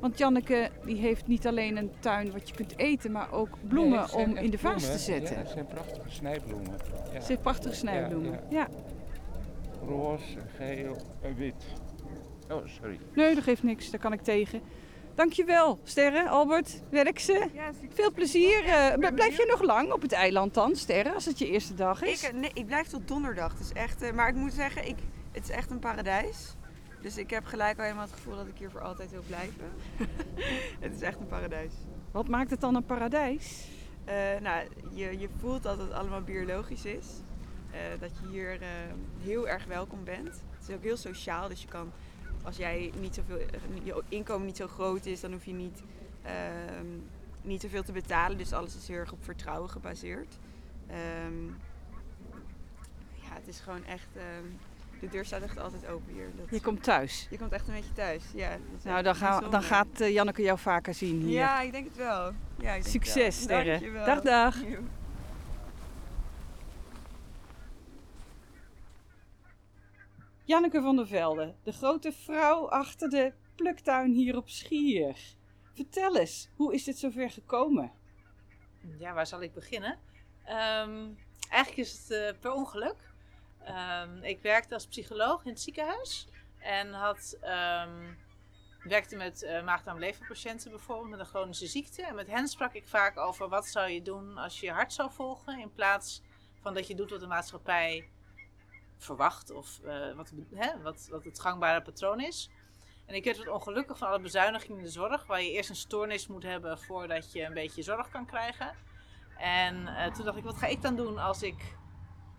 Want 0.00 0.18
Janneke 0.18 0.70
die 0.84 0.96
heeft 0.96 1.26
niet 1.26 1.46
alleen 1.46 1.76
een 1.76 1.90
tuin 2.00 2.32
wat 2.32 2.48
je 2.48 2.54
kunt 2.54 2.78
eten, 2.78 3.12
maar 3.12 3.32
ook 3.32 3.58
bloemen 3.68 3.98
Nee, 3.98 4.08
zijn 4.08 4.28
om 4.30 4.36
in 4.36 4.50
de 4.50 4.58
vaas 4.58 4.90
te 4.90 4.98
zetten. 4.98 5.34
Ja, 5.34 5.40
het 5.40 5.50
zijn 5.50 5.66
prachtige 5.66 6.10
snijbloemen. 6.10 6.76
Ja. 7.12 7.20
Ze 7.20 7.26
heeft 7.26 7.40
prachtige 7.42 7.74
snijbloemen. 7.74 8.40
Ja, 8.50 8.58
Ja, 8.58 8.68
Roze, 9.86 10.38
geel 10.56 10.96
en 11.22 11.34
wit. 11.36 11.64
Oh, 12.50 12.66
sorry. 12.66 12.98
Nee, 13.14 13.34
dat 13.34 13.44
geeft 13.44 13.62
niks. 13.62 13.90
Daar 13.90 14.00
kan 14.00 14.12
ik 14.12 14.22
tegen. 14.22 14.60
Dankjewel, 15.14 15.78
Sterre, 15.84 16.28
Albert, 16.28 16.80
werk 16.90 17.18
ze. 17.18 17.46
ja 17.52 17.70
Veel 17.88 18.12
plezier. 18.12 18.64
Eh, 18.64 19.12
blijf 19.14 19.36
je 19.36 19.46
nog 19.50 19.62
lang 19.62 19.92
op 19.92 20.02
het 20.02 20.12
eiland 20.12 20.54
dan, 20.54 20.76
Sterre, 20.76 21.12
als 21.14 21.24
het 21.24 21.38
je 21.38 21.50
eerste 21.50 21.74
dag 21.74 22.02
ik, 22.02 22.08
is? 22.08 22.22
eh, 22.22 22.32
nee, 22.32 22.50
ik 22.54 22.66
blijf 22.66 22.88
tot 22.88 23.08
donderdag. 23.08 23.52
Het 23.52 23.60
is 23.60 23.72
echt, 23.72 24.02
eh, 24.02 24.12
maar 24.12 24.28
ik 24.28 24.34
moet 24.34 24.52
zeggen, 24.52 24.88
ik, 24.88 24.96
het 25.32 25.42
is 25.42 25.50
echt 25.50 25.70
een 25.70 25.78
paradijs. 25.78 26.54
Dus 27.00 27.16
ik 27.16 27.30
heb 27.30 27.44
gelijk 27.44 27.76
al 27.76 27.82
helemaal 27.82 28.04
het 28.04 28.12
gevoel 28.14 28.36
dat 28.36 28.46
ik 28.46 28.58
hier 28.58 28.70
voor 28.70 28.80
altijd 28.80 29.10
wil 29.10 29.22
blijven. 29.26 29.70
het 30.84 30.94
is 30.94 31.00
echt 31.00 31.20
een 31.20 31.26
paradijs. 31.26 31.72
Wat 32.10 32.28
maakt 32.28 32.50
het 32.50 32.60
dan 32.60 32.74
een 32.74 32.84
paradijs? 32.84 33.68
Eh, 34.04 34.14
nou, 34.40 34.66
je, 34.92 35.18
je 35.18 35.28
voelt 35.40 35.62
dat 35.62 35.78
het 35.78 35.92
allemaal 35.92 36.22
biologisch 36.22 36.84
is. 36.84 37.06
Eh, 37.70 38.00
dat 38.00 38.10
je 38.20 38.28
hier 38.28 38.52
eh, 38.62 38.68
heel 39.22 39.48
erg 39.48 39.64
welkom 39.64 40.04
bent. 40.04 40.28
Het 40.28 40.68
is 40.68 40.74
ook 40.74 40.82
heel 40.82 40.96
sociaal, 40.96 41.48
dus 41.48 41.62
je 41.62 41.68
kan, 41.68 41.92
als 42.44 42.56
jij 42.56 42.92
niet 43.00 43.14
zoveel, 43.14 43.38
eh, 43.38 43.46
je 43.82 44.02
inkomen 44.08 44.46
niet 44.46 44.56
zo 44.56 44.66
groot 44.66 45.06
is, 45.06 45.20
dan 45.20 45.32
hoef 45.32 45.44
je 45.44 45.52
niet, 45.54 45.82
ehm 46.22 46.86
niet 47.44 47.60
zoveel 47.60 47.82
te 47.82 47.92
betalen. 47.92 48.38
Dus 48.38 48.52
alles 48.52 48.76
is 48.76 48.88
heel 48.88 48.96
erg 48.96 49.12
op 49.12 49.24
vertrouwen 49.24 49.70
gebaseerd. 49.70 50.38
Ehm, 50.86 51.46
ja, 53.12 53.32
het 53.32 53.48
is 53.48 53.60
gewoon 53.60 53.84
echt, 53.84 54.08
ehm, 54.16 54.48
de 55.00 55.08
deur 55.08 55.24
staat 55.24 55.42
echt 55.42 55.58
altijd 55.58 55.86
open 55.86 56.12
hier. 56.14 56.28
Dat, 56.36 56.46
Je 56.50 56.60
komt 56.60 56.82
thuis. 56.82 57.26
je 57.30 57.38
komt 57.38 57.52
echt 57.52 57.68
een 57.68 57.74
beetje 57.74 57.92
thuis. 57.92 58.22
Ja, 58.34 58.56
Nou, 58.84 59.02
dan, 59.02 59.14
gaan, 59.14 59.50
dan 59.50 59.62
gaat 59.62 60.00
eh, 60.00 60.12
Janneke 60.12 60.42
jou 60.42 60.58
vaker 60.58 60.94
zien 60.94 61.20
hier. 61.20 61.38
Ja, 61.38 61.60
ik 61.60 61.72
denk 61.72 61.84
het 61.84 61.96
wel. 61.96 62.32
Ja, 62.58 62.72
ik 62.72 62.82
denk 62.82 62.86
Succes, 62.86 63.14
wel. 63.36 63.44
Sterre. 63.44 63.70
Dankjewel. 63.70 64.04
Dag, 64.04 64.20
dag. 64.20 64.56
Janneke 70.46 70.82
van 70.82 70.96
der 70.96 71.06
Velde, 71.06 71.54
de 71.62 71.72
grote 71.72 72.12
vrouw 72.12 72.68
achter 72.68 73.10
de 73.10 73.32
pluktuin 73.54 74.12
hier 74.12 74.36
op 74.36 74.48
Schier. 74.48 75.18
Vertel 75.72 76.16
eens, 76.16 76.48
hoe 76.56 76.74
is 76.74 76.84
dit 76.84 76.98
zover 76.98 77.30
gekomen? 77.30 77.92
Ja, 78.98 79.12
waar 79.12 79.26
zal 79.26 79.42
ik 79.42 79.54
beginnen? 79.54 79.98
Ehm, 80.44 81.08
eigenlijk 81.48 81.76
is 81.76 81.92
het 81.92 82.10
eh, 82.10 82.40
per 82.40 82.52
ongeluk. 82.52 83.12
Ehm, 83.64 84.22
ik 84.22 84.42
werkte 84.42 84.74
als 84.74 84.86
psycholoog 84.86 85.44
in 85.44 85.50
het 85.50 85.60
ziekenhuis 85.60 86.28
en 86.58 86.92
had, 86.92 87.36
ehm, 87.40 88.12
werkte 88.82 89.16
met 89.16 89.42
uh, 89.42 89.64
maag-darm-leverpatiënten 89.64 90.70
bijvoorbeeld 90.70 91.10
met 91.10 91.20
een 91.20 91.26
chronische 91.26 91.66
ziekte. 91.66 92.02
En 92.02 92.14
met 92.14 92.26
hen 92.26 92.48
sprak 92.48 92.72
ik 92.74 92.88
vaak 92.88 93.18
over 93.18 93.48
wat 93.48 93.66
zou 93.66 93.90
je 93.90 94.02
doen 94.02 94.38
als 94.38 94.60
je 94.60 94.66
je 94.66 94.72
hart 94.72 94.92
zou 94.92 95.10
volgen 95.12 95.58
in 95.58 95.72
plaats 95.72 96.22
van 96.60 96.74
dat 96.74 96.86
je 96.86 96.94
doet 96.94 97.10
wat 97.10 97.20
de 97.20 97.26
maatschappij 97.26 98.08
verwacht 98.98 99.50
of 99.50 99.80
eh, 99.84 100.12
wat, 100.16 100.32
hè, 100.54 100.82
wat, 100.82 101.08
wat 101.10 101.24
het 101.24 101.40
gangbare 101.40 101.82
patroon 101.82 102.20
is. 102.20 102.50
En 103.06 103.14
ik 103.14 103.24
werd 103.24 103.36
wat 103.36 103.48
ongelukkig 103.48 103.98
van 103.98 104.08
alle 104.08 104.20
bezuinigingen 104.20 104.78
in 104.78 104.84
de 104.84 104.90
zorg, 104.90 105.26
waar 105.26 105.42
je 105.42 105.50
eerst 105.50 105.70
een 105.70 105.76
stoornis 105.76 106.26
moet 106.26 106.42
hebben 106.42 106.78
voordat 106.78 107.32
je 107.32 107.42
een 107.42 107.54
beetje 107.54 107.82
zorg 107.82 108.08
kan 108.08 108.26
krijgen. 108.26 108.76
En 109.36 109.86
eh, 109.86 110.12
toen 110.12 110.24
dacht 110.24 110.36
ik, 110.36 110.44
wat 110.44 110.56
ga 110.56 110.66
ik 110.66 110.82
dan 110.82 110.96
doen 110.96 111.18
als 111.18 111.42
ik 111.42 111.76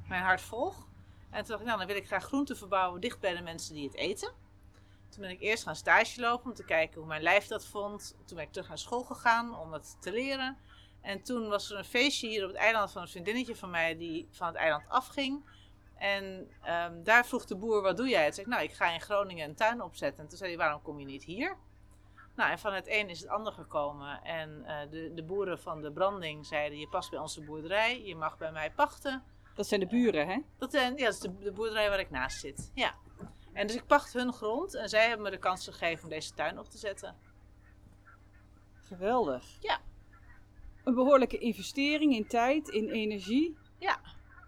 mijn 0.08 0.24
hart 0.24 0.42
volg? 0.42 0.88
En 1.30 1.40
toen 1.40 1.50
dacht 1.50 1.60
ik, 1.60 1.66
nou, 1.66 1.78
dan 1.78 1.88
wil 1.88 1.96
ik 1.96 2.08
graag 2.08 2.24
groenten 2.24 2.58
verbouwen 2.58 3.02
dicht 3.02 3.20
bij 3.20 3.36
de 3.36 3.42
mensen 3.42 3.76
die 3.76 3.86
het 3.88 3.96
eten. 3.96 4.34
Toen 5.10 5.22
ben 5.22 5.30
ik 5.30 5.42
eerst 5.42 5.64
gaan 5.64 5.76
stage 5.76 6.22
lopen 6.22 6.50
om 6.50 6.54
te 6.54 6.66
kijken 6.66 7.00
hoe 7.00 7.08
mijn 7.08 7.22
lijf 7.22 7.48
dat 7.48 7.66
vond. 7.66 8.16
Toen 8.26 8.38
ben 8.38 8.46
ik 8.46 8.52
terug 8.52 8.68
naar 8.68 8.78
school 8.78 9.04
gegaan 9.04 9.60
om 9.60 9.74
het 9.74 9.98
te 10.02 10.12
leren. 10.12 10.58
En 11.02 11.22
toen 11.22 11.48
was 11.48 11.72
er 11.72 11.78
een 11.78 11.86
feestje 11.86 12.28
hier 12.28 12.44
op 12.44 12.50
het 12.50 12.58
eiland 12.58 12.92
van 12.92 13.02
een 13.02 13.08
vriendinnetje 13.08 13.56
van 13.56 13.70
mij 13.70 13.98
die 13.98 14.28
van 14.32 14.48
het 14.48 14.56
eiland 14.56 14.84
afging. 14.88 15.44
En 15.98 16.52
ehm, 16.62 17.04
daar 17.04 17.26
vroeg 17.26 17.46
de 17.46 17.56
boer, 17.56 17.82
wat 17.82 17.98
doe 17.98 18.08
jij? 18.08 18.26
Toen 18.26 18.34
zei 18.34 18.48
ik, 18.48 18.54
nou, 18.54 18.64
ik 18.64 18.74
ga 18.74 18.94
in 18.94 19.02
Groningen 19.02 19.50
een 19.50 19.56
tuin 19.56 19.82
opzetten. 19.82 20.24
En 20.24 20.30
toen 20.30 20.38
zei 20.38 20.50
hij, 20.50 20.60
waarom 20.60 20.82
kom 20.82 21.00
je 21.00 21.06
niet 21.06 21.24
hier? 21.24 21.58
Nou, 22.36 22.52
en 22.52 22.60
van 22.60 22.74
het 22.74 22.88
een 22.88 23.10
is 23.10 23.20
het 23.20 23.30
ander 23.30 23.54
gekomen. 23.54 24.22
En 24.24 24.66
eh, 24.66 24.90
de, 24.90 25.12
de 25.14 25.24
boeren 25.24 25.60
van 25.60 25.82
de 25.82 25.92
branding 25.92 26.46
zeiden, 26.46 26.80
je 26.80 26.88
past 26.88 27.10
bij 27.10 27.20
onze 27.20 27.44
boerderij, 27.44 28.04
je 28.04 28.16
mag 28.16 28.38
bij 28.38 28.52
mij 28.52 28.72
pachten. 28.72 29.24
Dat 29.56 29.68
zijn 29.68 29.80
de 29.80 29.88
buren, 29.88 30.28
hè? 30.28 30.40
Dat, 30.58 30.72
zijn, 30.72 30.98
ja, 30.98 31.06
dat 31.06 31.14
is 31.14 31.20
de, 31.20 31.38
de 31.38 31.52
boerderij 31.52 31.90
waar 31.90 32.00
ik 32.00 32.10
naast 32.10 32.40
zit. 32.40 32.72
Ja. 32.74 32.96
En 33.54 33.68
dus 33.68 33.76
ik 33.76 33.86
pacht 33.86 34.14
hun 34.14 34.34
grond 34.34 34.76
en 34.76 34.90
zij 34.90 35.08
hebben 35.08 35.26
me 35.26 35.32
de 35.32 35.38
kans 35.38 35.66
gegeven 35.66 36.04
om 36.04 36.10
deze 36.10 36.34
tuin 36.34 36.60
op 36.60 36.70
te 36.70 36.78
zetten. 36.78 37.16
Geweldig. 38.74 39.58
Ja. 39.60 39.80
Een 40.84 40.94
behoorlijke 40.94 41.38
investering 41.38 42.16
in 42.16 42.28
tijd, 42.28 42.68
in 42.68 42.90
energie. 42.90 43.58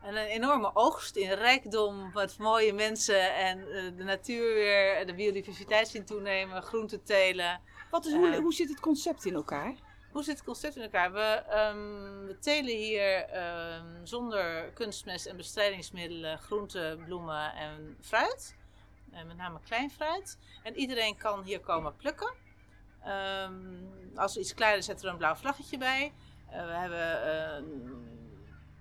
En 0.07 0.15
een 0.15 0.25
enorme 0.27 0.71
oogst 0.73 1.15
in 1.15 1.31
rijkdom, 1.31 2.11
met 2.13 2.37
mooie 2.37 2.73
mensen 2.73 3.35
en 3.35 3.59
eh, 3.59 3.97
de 3.97 4.03
natuur 4.03 4.53
weer, 4.53 5.05
de 5.05 5.13
biodiversiteit 5.13 5.87
zien 5.87 6.05
toenemen, 6.05 6.61
groenten 6.63 7.03
telen. 7.03 7.61
Wat 7.91 8.05
is, 8.05 8.13
hoe, 8.13 8.29
Eh. 8.31 8.39
hoe 8.39 8.53
zit 8.53 8.69
het 8.69 8.79
concept 8.79 9.25
in 9.25 9.33
elkaar? 9.33 9.73
Hoe 10.11 10.23
zit 10.23 10.35
het 10.35 10.45
concept 10.45 10.75
in 10.75 10.81
elkaar? 10.81 11.11
We, 11.11 11.43
ehm, 11.49 12.25
we 12.25 12.37
telen 12.39 12.75
hier 12.75 13.23
ehm, 13.23 13.85
zonder 14.05 14.71
kunstmest 14.73 15.25
en 15.25 15.37
bestrijdingsmiddelen 15.37 16.37
groenten, 16.37 17.03
bloemen 17.05 17.53
en 17.53 17.97
fruit. 18.01 18.55
En 19.11 19.27
met 19.27 19.37
name 19.37 19.59
klein 19.65 19.91
fruit. 19.91 20.37
En 20.63 20.75
iedereen 20.75 21.17
kan 21.17 21.43
hier 21.43 21.59
komen 21.59 21.95
plukken. 21.95 22.33
Ehm, 23.03 23.55
als 24.15 24.33
we 24.33 24.39
iets 24.39 24.53
kleiner 24.53 24.83
zetten 24.83 25.05
we 25.05 25.11
een 25.11 25.17
blauw 25.17 25.35
vlaggetje 25.35 25.77
bij. 25.77 26.13
Eh, 26.49 26.65
we 26.65 26.71
hebben 26.71 27.23
eh, 27.23 27.63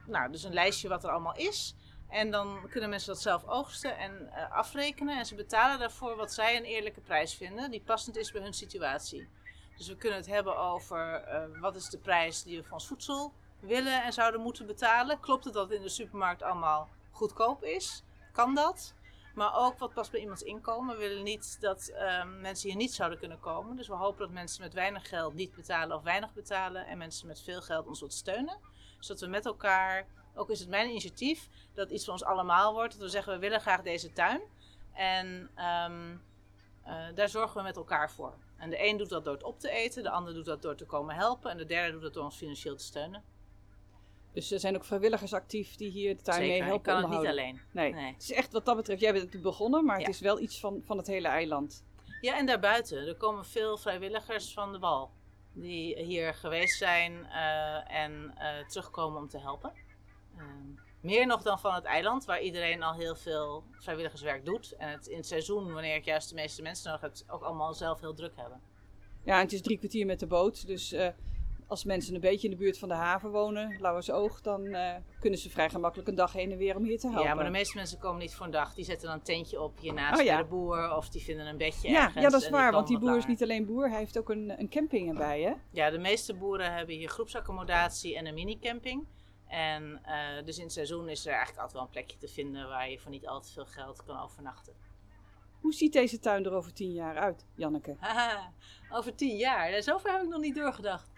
nou, 0.06 0.32
dus 0.32 0.42
een 0.42 0.54
lijstje 0.54 0.88
wat 0.88 1.04
er 1.04 1.10
allemaal 1.10 1.36
is. 1.36 1.74
En 2.08 2.30
dan 2.30 2.68
kunnen 2.70 2.90
mensen 2.90 3.12
dat 3.12 3.22
zelf 3.22 3.46
oogsten 3.46 3.98
en 3.98 4.32
eh, 4.32 4.52
afrekenen. 4.52 5.18
En 5.18 5.26
ze 5.26 5.34
betalen 5.34 5.78
daarvoor 5.78 6.16
wat 6.16 6.32
zij 6.32 6.56
een 6.56 6.64
eerlijke 6.64 7.00
prijs 7.00 7.34
vinden, 7.34 7.70
die 7.70 7.82
passend 7.82 8.16
is 8.16 8.32
bij 8.32 8.42
hun 8.42 8.54
situatie. 8.54 9.28
Dus 9.76 9.88
we 9.88 9.96
kunnen 9.96 10.18
het 10.18 10.26
hebben 10.26 10.56
over 10.56 11.14
eh, 11.14 11.60
wat 11.60 11.76
is 11.76 11.88
de 11.88 11.98
prijs 11.98 12.42
die 12.42 12.56
we 12.56 12.64
voor 12.64 12.72
ons 12.72 12.86
voedsel 12.86 13.32
willen 13.60 14.02
en 14.02 14.12
zouden 14.12 14.40
moeten 14.40 14.66
betalen. 14.66 15.20
Klopt 15.20 15.44
het 15.44 15.54
dat 15.54 15.70
in 15.70 15.82
de 15.82 15.88
supermarkt 15.88 16.42
allemaal 16.42 16.88
goedkoop 17.10 17.62
is? 17.62 18.02
Kan 18.32 18.54
dat? 18.54 18.94
Maar 19.34 19.56
ook 19.56 19.78
wat 19.78 19.94
past 19.94 20.10
bij 20.10 20.20
iemands 20.20 20.42
inkomen. 20.42 20.94
We 20.94 21.08
willen 21.08 21.22
niet 21.22 21.56
dat 21.60 21.88
ehm, 21.88 22.40
mensen 22.40 22.68
hier 22.68 22.78
niet 22.78 22.94
zouden 22.94 23.18
kunnen 23.18 23.40
komen. 23.40 23.76
Dus 23.76 23.88
we 23.88 23.94
hopen 23.94 24.18
dat 24.18 24.30
mensen 24.30 24.62
met 24.62 24.74
weinig 24.74 25.08
geld 25.08 25.34
niet 25.34 25.54
betalen 25.54 25.96
of 25.96 26.02
weinig 26.02 26.32
betalen. 26.32 26.86
En 26.86 26.98
mensen 26.98 27.26
met 27.26 27.42
veel 27.42 27.62
geld 27.62 27.86
ons 27.86 28.00
wat 28.00 28.12
steunen. 28.12 28.58
Zodat 29.06 29.22
we 29.22 29.28
met 29.28 29.46
elkaar, 29.46 30.06
ook 30.34 30.50
is 30.50 30.60
het 30.60 30.68
mijn 30.68 30.88
initiatief, 30.88 31.48
dat 31.74 31.84
het 31.84 31.94
iets 31.94 32.04
van 32.04 32.12
ons 32.12 32.24
allemaal 32.24 32.72
wordt. 32.72 32.92
Dat 32.92 33.02
we 33.02 33.08
zeggen, 33.08 33.32
we 33.32 33.38
willen 33.38 33.60
graag 33.60 33.82
deze 33.82 34.12
tuin. 34.12 34.40
En 34.92 35.50
ehm, 35.54 36.16
eh, 36.82 37.04
daar 37.14 37.28
zorgen 37.28 37.56
we 37.56 37.62
met 37.62 37.76
elkaar 37.76 38.10
voor. 38.10 38.34
En 38.56 38.70
de 38.70 38.86
een 38.86 38.96
doet 38.96 39.08
dat 39.08 39.24
door 39.24 39.34
het 39.34 39.42
op 39.42 39.60
te 39.60 39.70
eten, 39.70 40.02
de 40.02 40.10
ander 40.10 40.34
doet 40.34 40.44
dat 40.44 40.62
door 40.62 40.76
te 40.76 40.86
komen 40.86 41.14
helpen. 41.14 41.50
En 41.50 41.56
de 41.56 41.66
derde 41.66 41.92
doet 41.92 42.02
dat 42.02 42.14
door 42.14 42.24
ons 42.24 42.36
financieel 42.36 42.76
te 42.76 42.84
steunen. 42.84 43.22
Dus 44.32 44.50
er 44.50 44.60
zijn 44.60 44.76
ook 44.76 44.84
vrijwilligers 44.84 45.32
actief 45.32 45.76
die 45.76 45.90
hier 45.90 46.16
de 46.16 46.22
tuin 46.22 46.40
mee 46.40 46.48
Zeker, 46.48 46.64
ik 46.64 46.70
helpen 46.70 46.92
kan 46.92 47.10
het 47.10 47.20
niet 47.20 47.28
alleen. 47.28 47.60
Nee. 47.72 47.92
Nee. 47.92 48.12
het 48.12 48.22
is 48.22 48.32
echt 48.32 48.52
wat 48.52 48.64
dat 48.64 48.76
betreft, 48.76 49.00
jij 49.00 49.12
bent 49.12 49.24
natuurlijk 49.24 49.50
begonnen, 49.50 49.84
maar 49.84 49.98
het 49.98 50.08
is 50.08 50.20
wel 50.20 50.40
iets 50.40 50.60
van, 50.60 50.82
van 50.84 50.96
het 50.96 51.06
hele 51.06 51.28
eiland. 51.28 51.84
Ja, 52.20 52.38
en 52.38 52.46
daarbuiten. 52.46 53.06
Er 53.06 53.16
komen 53.16 53.44
veel 53.44 53.76
vrijwilligers 53.76 54.52
van 54.52 54.72
de 54.72 54.78
wal. 54.78 55.10
Die 55.58 56.02
hier 56.02 56.34
geweest 56.34 56.78
zijn 56.78 57.26
eh, 57.26 58.02
en 58.02 58.32
eh, 58.36 58.66
terugkomen 58.66 59.20
om 59.20 59.28
te 59.28 59.38
helpen. 59.38 59.72
Ehm, 60.36 60.74
meer 61.00 61.26
nog 61.26 61.42
dan 61.42 61.58
van 61.58 61.74
het 61.74 61.84
eiland, 61.84 62.24
waar 62.24 62.40
iedereen 62.40 62.82
al 62.82 62.94
heel 62.94 63.16
veel 63.16 63.64
vrijwilligerswerk 63.72 64.44
doet. 64.44 64.72
En 64.72 64.88
het 64.88 65.06
in 65.06 65.16
het 65.16 65.26
seizoen, 65.26 65.72
wanneer 65.72 65.94
ik 65.94 66.04
juist 66.04 66.28
de 66.28 66.34
meeste 66.34 66.62
mensen 66.62 66.90
nodig 66.90 67.00
heb, 67.00 67.30
ook 67.34 67.42
allemaal 67.42 67.74
zelf 67.74 68.00
heel 68.00 68.14
druk 68.14 68.36
hebben. 68.36 68.60
Ja, 69.24 69.34
en 69.34 69.40
het 69.40 69.52
is 69.52 69.62
drie 69.62 69.78
kwartier 69.78 70.06
met 70.06 70.20
de 70.20 70.26
boot, 70.26 70.66
dus 70.66 70.92
eh, 70.92 71.08
als 71.66 71.84
mensen 71.84 72.14
een 72.14 72.20
beetje 72.20 72.48
in 72.48 72.52
de 72.52 72.60
buurt 72.60 72.78
van 72.78 72.88
de 72.88 72.94
haven 72.94 73.30
wonen, 73.30 73.76
Lauwersoog, 73.80 74.40
dan 74.40 74.66
eh, 74.66 74.94
kunnen 75.20 75.38
ze 75.38 75.50
vrij 75.50 75.70
gemakkelijk 75.70 76.08
een 76.08 76.14
dag 76.14 76.32
heen 76.32 76.52
en 76.52 76.58
weer 76.58 76.76
om 76.76 76.84
hier 76.84 76.98
te 76.98 77.06
helpen. 77.06 77.24
Ja, 77.24 77.34
maar 77.34 77.44
de 77.44 77.50
meeste 77.50 77.76
mensen 77.76 77.98
komen 77.98 78.20
niet 78.20 78.34
voor 78.34 78.46
een 78.46 78.52
dag. 78.52 78.74
Die 78.74 78.84
zetten 78.84 79.06
dan 79.08 79.16
een 79.16 79.22
tentje 79.22 79.60
op 79.60 79.78
hiernaast 79.78 80.20
Oh, 80.20 80.24
ja. 80.26 80.34
bij 80.34 80.42
de 80.42 80.48
boer. 80.48 80.96
Of 80.96 81.08
die 81.08 81.22
vinden 81.22 81.46
een 81.46 81.56
bedje 81.56 81.88
ja, 81.88 82.04
ergens. 82.04 82.24
ja, 82.24 82.30
dat 82.30 82.42
is 82.42 82.48
waar, 82.48 82.72
want 82.72 82.88
die 82.88 82.98
boer 82.98 83.16
is 83.16 83.26
niet 83.26 83.42
alleen 83.42 83.66
boer, 83.66 83.88
hij 83.88 83.98
heeft 83.98 84.18
ook 84.18 84.30
een, 84.30 84.60
een 84.60 84.68
camping 84.68 85.08
erbij, 85.08 85.40
hè? 85.40 85.52
Ja, 85.70 85.90
de 85.90 85.98
meeste 85.98 86.34
boeren 86.34 86.74
hebben 86.74 86.94
hier 86.94 87.08
groepsaccommodatie 87.08 88.16
en 88.16 88.26
een 88.26 88.34
minicamping. 88.34 89.06
En 89.46 90.00
eh, 90.04 90.44
dus 90.44 90.56
in 90.56 90.62
het 90.64 90.72
seizoen 90.72 91.08
is 91.08 91.26
er 91.26 91.32
eigenlijk 91.32 91.58
altijd 91.58 91.72
wel 91.72 91.82
een 91.82 91.88
plekje 91.88 92.18
te 92.18 92.28
vinden 92.28 92.68
waar 92.68 92.90
je 92.90 92.98
voor 92.98 93.10
niet 93.10 93.26
al 93.26 93.40
te 93.40 93.52
veel 93.52 93.66
geld 93.66 94.04
kan 94.04 94.22
overnachten. 94.22 94.72
Hoe 95.66 95.74
ziet 95.74 95.92
deze 95.92 96.18
tuin 96.18 96.44
er 96.44 96.52
over 96.52 96.72
tien 96.72 96.92
jaar 96.92 97.16
uit, 97.16 97.46
Janneke? 97.54 97.96
Haha, 97.98 98.52
over 98.96 99.14
tien 99.14 99.36
jaar. 99.36 99.70
Ja, 99.70 99.80
Zover 99.80 100.12
heb 100.12 100.22
ik 100.22 100.28
nog 100.28 100.40
niet 100.40 100.54
doorgedacht. 100.54 101.10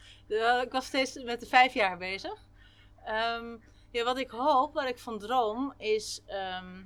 Ik 0.63 0.69
was 0.73 0.87
steeds 0.87 1.23
met 1.23 1.41
de 1.41 1.47
vijf 1.47 1.75
jaar 1.75 1.99
bezig. 1.99 2.47
Ehm, 3.05 3.57
ja, 3.91 4.05
wat 4.05 4.19
ik 4.19 4.31
hoop, 4.31 4.75
waar 4.75 4.89
ik 4.89 4.99
van 4.99 5.19
droom, 5.19 5.75
is. 5.77 6.23
ehm, 6.27 6.85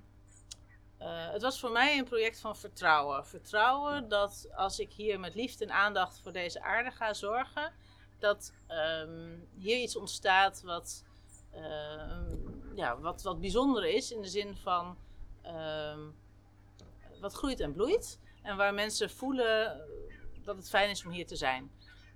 eh, 0.98 1.30
het 1.30 1.42
was 1.42 1.60
voor 1.60 1.70
mij 1.70 1.98
een 1.98 2.04
project 2.04 2.40
van 2.40 2.56
vertrouwen. 2.56 3.26
Vertrouwen 3.26 4.08
dat 4.08 4.48
als 4.54 4.78
ik 4.78 4.92
hier 4.92 5.20
met 5.20 5.34
liefde 5.34 5.64
en 5.64 5.72
aandacht 5.72 6.20
voor 6.22 6.32
deze 6.32 6.62
aarde 6.62 6.90
ga 6.90 7.14
zorgen, 7.14 7.72
dat 8.18 8.52
ehm, 8.66 9.38
hier 9.54 9.80
iets 9.80 9.96
ontstaat 9.96 10.62
wat, 10.62 11.04
ja, 12.74 12.98
wat, 12.98 13.22
wat 13.22 13.40
bijzonder 13.40 13.84
is 13.84 14.10
in 14.12 14.22
de 14.22 14.28
zin 14.28 14.56
van 14.56 14.96
wat 17.22 17.32
groeit 17.32 17.60
en 17.60 17.72
bloeit. 17.72 18.18
En 18.42 18.56
waar 18.56 18.74
mensen 18.74 19.10
voelen 19.10 19.80
dat 20.44 20.56
het 20.56 20.68
fijn 20.68 20.90
is 20.90 21.04
om 21.04 21.12
hier 21.12 21.26
te 21.26 21.36
zijn. 21.36 21.70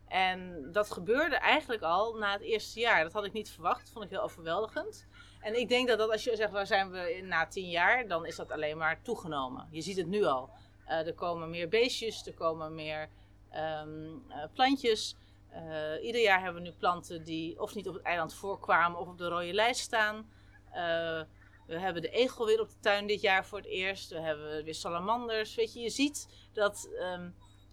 En 0.09 0.69
dat 0.73 0.91
gebeurde 0.91 1.37
eigenlijk 1.37 1.83
al 1.83 2.15
na 2.15 2.33
het 2.33 2.41
eerste 2.41 2.81
jaar. 2.81 3.03
Dat 3.03 3.13
had 3.13 3.25
ik 3.25 3.33
niet 3.33 3.51
verwacht. 3.51 3.81
Dat 3.81 3.91
vond 3.91 4.05
ik 4.05 4.11
heel 4.11 4.23
overweldigend. 4.23 5.07
En 5.41 5.59
ik 5.61 5.69
denk 5.69 5.89
dat, 5.89 5.99
dat 5.99 6.11
als 6.11 6.25
je 6.25 6.37
zegt 6.37 6.53
waar 6.53 6.67
zijn 6.67 6.91
we 6.91 7.21
na 7.25 7.47
tien 7.47 7.71
jaar, 7.71 8.09
dan 8.09 8.27
is 8.27 8.37
dat 8.37 8.51
alleen 8.51 8.77
maar 8.77 9.03
toegenomen. 9.03 9.69
Je 9.71 9.81
ziet 9.81 9.97
het 9.97 10.07
nu 10.07 10.25
al. 10.25 10.51
Eh, 10.85 11.07
er 11.07 11.15
komen 11.15 11.51
meer 11.51 11.69
beestjes, 11.69 12.27
er 12.27 12.35
komen 12.35 12.75
meer 12.75 13.09
ehm, 13.51 14.09
eh, 14.29 14.45
plantjes. 14.55 15.17
Eh, 15.57 16.05
ieder 16.05 16.21
jaar 16.21 16.43
hebben 16.43 16.63
we 16.63 16.69
nu 16.69 16.75
planten 16.75 17.25
die 17.25 17.61
of 17.61 17.75
niet 17.75 17.89
op 17.89 17.95
het 17.95 18.03
eiland 18.03 18.35
voorkwamen 18.35 19.01
of 19.01 19.09
op 19.09 19.19
de 19.19 19.29
rode 19.29 19.53
lijst 19.53 19.81
staan. 19.81 20.31
Eh, 20.71 21.21
we 21.67 21.79
hebben 21.79 22.03
de 22.03 22.11
egel 22.11 22.47
weer 22.47 22.61
op 22.61 22.69
de 22.69 22.81
tuin 22.81 23.07
dit 23.07 23.21
jaar 23.21 23.47
voor 23.47 23.59
het 23.59 23.67
eerst. 23.67 24.11
We 24.11 24.21
hebben 24.21 24.65
weer 24.65 24.75
salamanders. 24.75 25.55
Weet 25.55 25.73
je, 25.73 25.81
je 25.81 25.91
ziet 25.91 26.29
dat 26.53 26.89
ehm, 26.99 27.31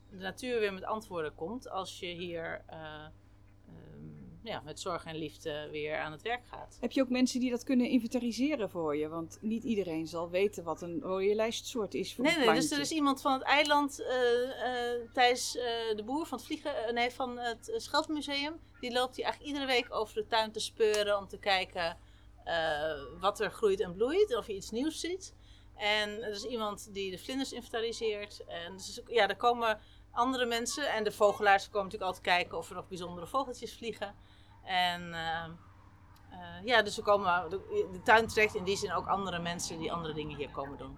de 0.09 0.17
natuur 0.17 0.59
weer 0.59 0.73
met 0.73 0.83
antwoorden 0.83 1.35
komt 1.35 1.69
als 1.69 1.99
je 1.99 2.07
hier 2.07 2.63
eh, 2.67 2.77
ehm, 3.67 4.43
ja, 4.43 4.61
met 4.61 4.79
zorg 4.79 5.05
en 5.05 5.15
liefde 5.15 5.67
weer 5.71 5.97
aan 5.97 6.11
het 6.11 6.21
werk 6.21 6.45
gaat. 6.45 6.77
Heb 6.79 6.91
je 6.91 7.01
ook 7.01 7.09
mensen 7.09 7.39
die 7.39 7.49
dat 7.49 7.63
kunnen 7.63 7.87
inventariseren 7.87 8.69
voor 8.69 8.95
je? 8.95 9.07
Want 9.07 9.37
niet 9.41 9.63
iedereen 9.63 10.07
zal 10.07 10.29
weten 10.29 10.63
wat 10.63 10.81
een 10.81 10.99
rode 11.01 11.35
lijstsoort 11.35 11.93
is 11.93 12.15
voor 12.15 12.25
Nee, 12.25 12.37
nee, 12.37 12.53
dus 12.53 12.71
er 12.71 12.79
is 12.79 12.91
iemand 12.91 13.21
van 13.21 13.33
het 13.33 13.41
eiland, 13.41 13.99
eh 13.99 15.13
Thijs 15.13 15.51
de 15.95 16.03
Boer 16.05 16.25
van 16.25 16.37
het, 16.37 16.47
vliegen, 16.47 16.93
nee, 16.93 17.11
van 17.11 17.37
het 17.37 17.69
uh, 17.69 17.77
Schelfmuseum. 17.77 18.59
Die 18.79 18.91
loopt 18.91 19.15
hier 19.15 19.25
eigenlijk 19.25 19.53
iedere 19.53 19.71
week 19.73 19.93
over 19.93 20.15
de 20.15 20.27
tuin 20.27 20.51
te 20.51 20.59
speuren 20.59 21.17
om 21.17 21.27
te 21.27 21.37
kijken 21.37 21.97
wat 23.19 23.39
er 23.39 23.51
groeit 23.51 23.79
en 23.79 23.93
bloeit. 23.93 24.37
Of 24.37 24.47
je 24.47 24.55
iets 24.55 24.71
nieuws 24.71 24.99
ziet. 24.99 25.33
En 25.75 26.23
er 26.23 26.31
is 26.31 26.43
iemand 26.43 26.93
die 26.93 27.11
de 27.11 27.17
vlinders 27.17 27.51
inventariseert. 27.53 28.43
En 28.45 28.71
dus, 28.73 29.01
ja, 29.07 29.27
er 29.27 29.35
komen 29.35 29.79
andere 30.11 30.45
mensen. 30.45 30.91
En 30.91 31.03
de 31.03 31.11
vogelaars 31.11 31.69
komen 31.69 31.83
natuurlijk 31.83 32.11
altijd 32.11 32.35
kijken 32.35 32.57
of 32.57 32.69
er 32.69 32.75
nog 32.75 32.87
bijzondere 32.87 33.27
vogeltjes 33.27 33.77
vliegen. 33.77 34.15
En 34.63 35.13
eh, 35.13 35.43
eh, 36.31 36.65
ja, 36.65 36.81
dus 36.81 36.97
er 36.97 37.03
komen, 37.03 37.49
de, 37.49 37.99
tuin 38.03 38.27
trekt 38.27 38.55
in 38.55 38.63
die 38.63 38.77
zin 38.77 38.93
ook 38.93 39.07
andere 39.07 39.39
mensen 39.39 39.79
die 39.79 39.91
andere 39.91 40.13
dingen 40.13 40.37
hier 40.37 40.49
komen 40.49 40.77
doen. 40.77 40.97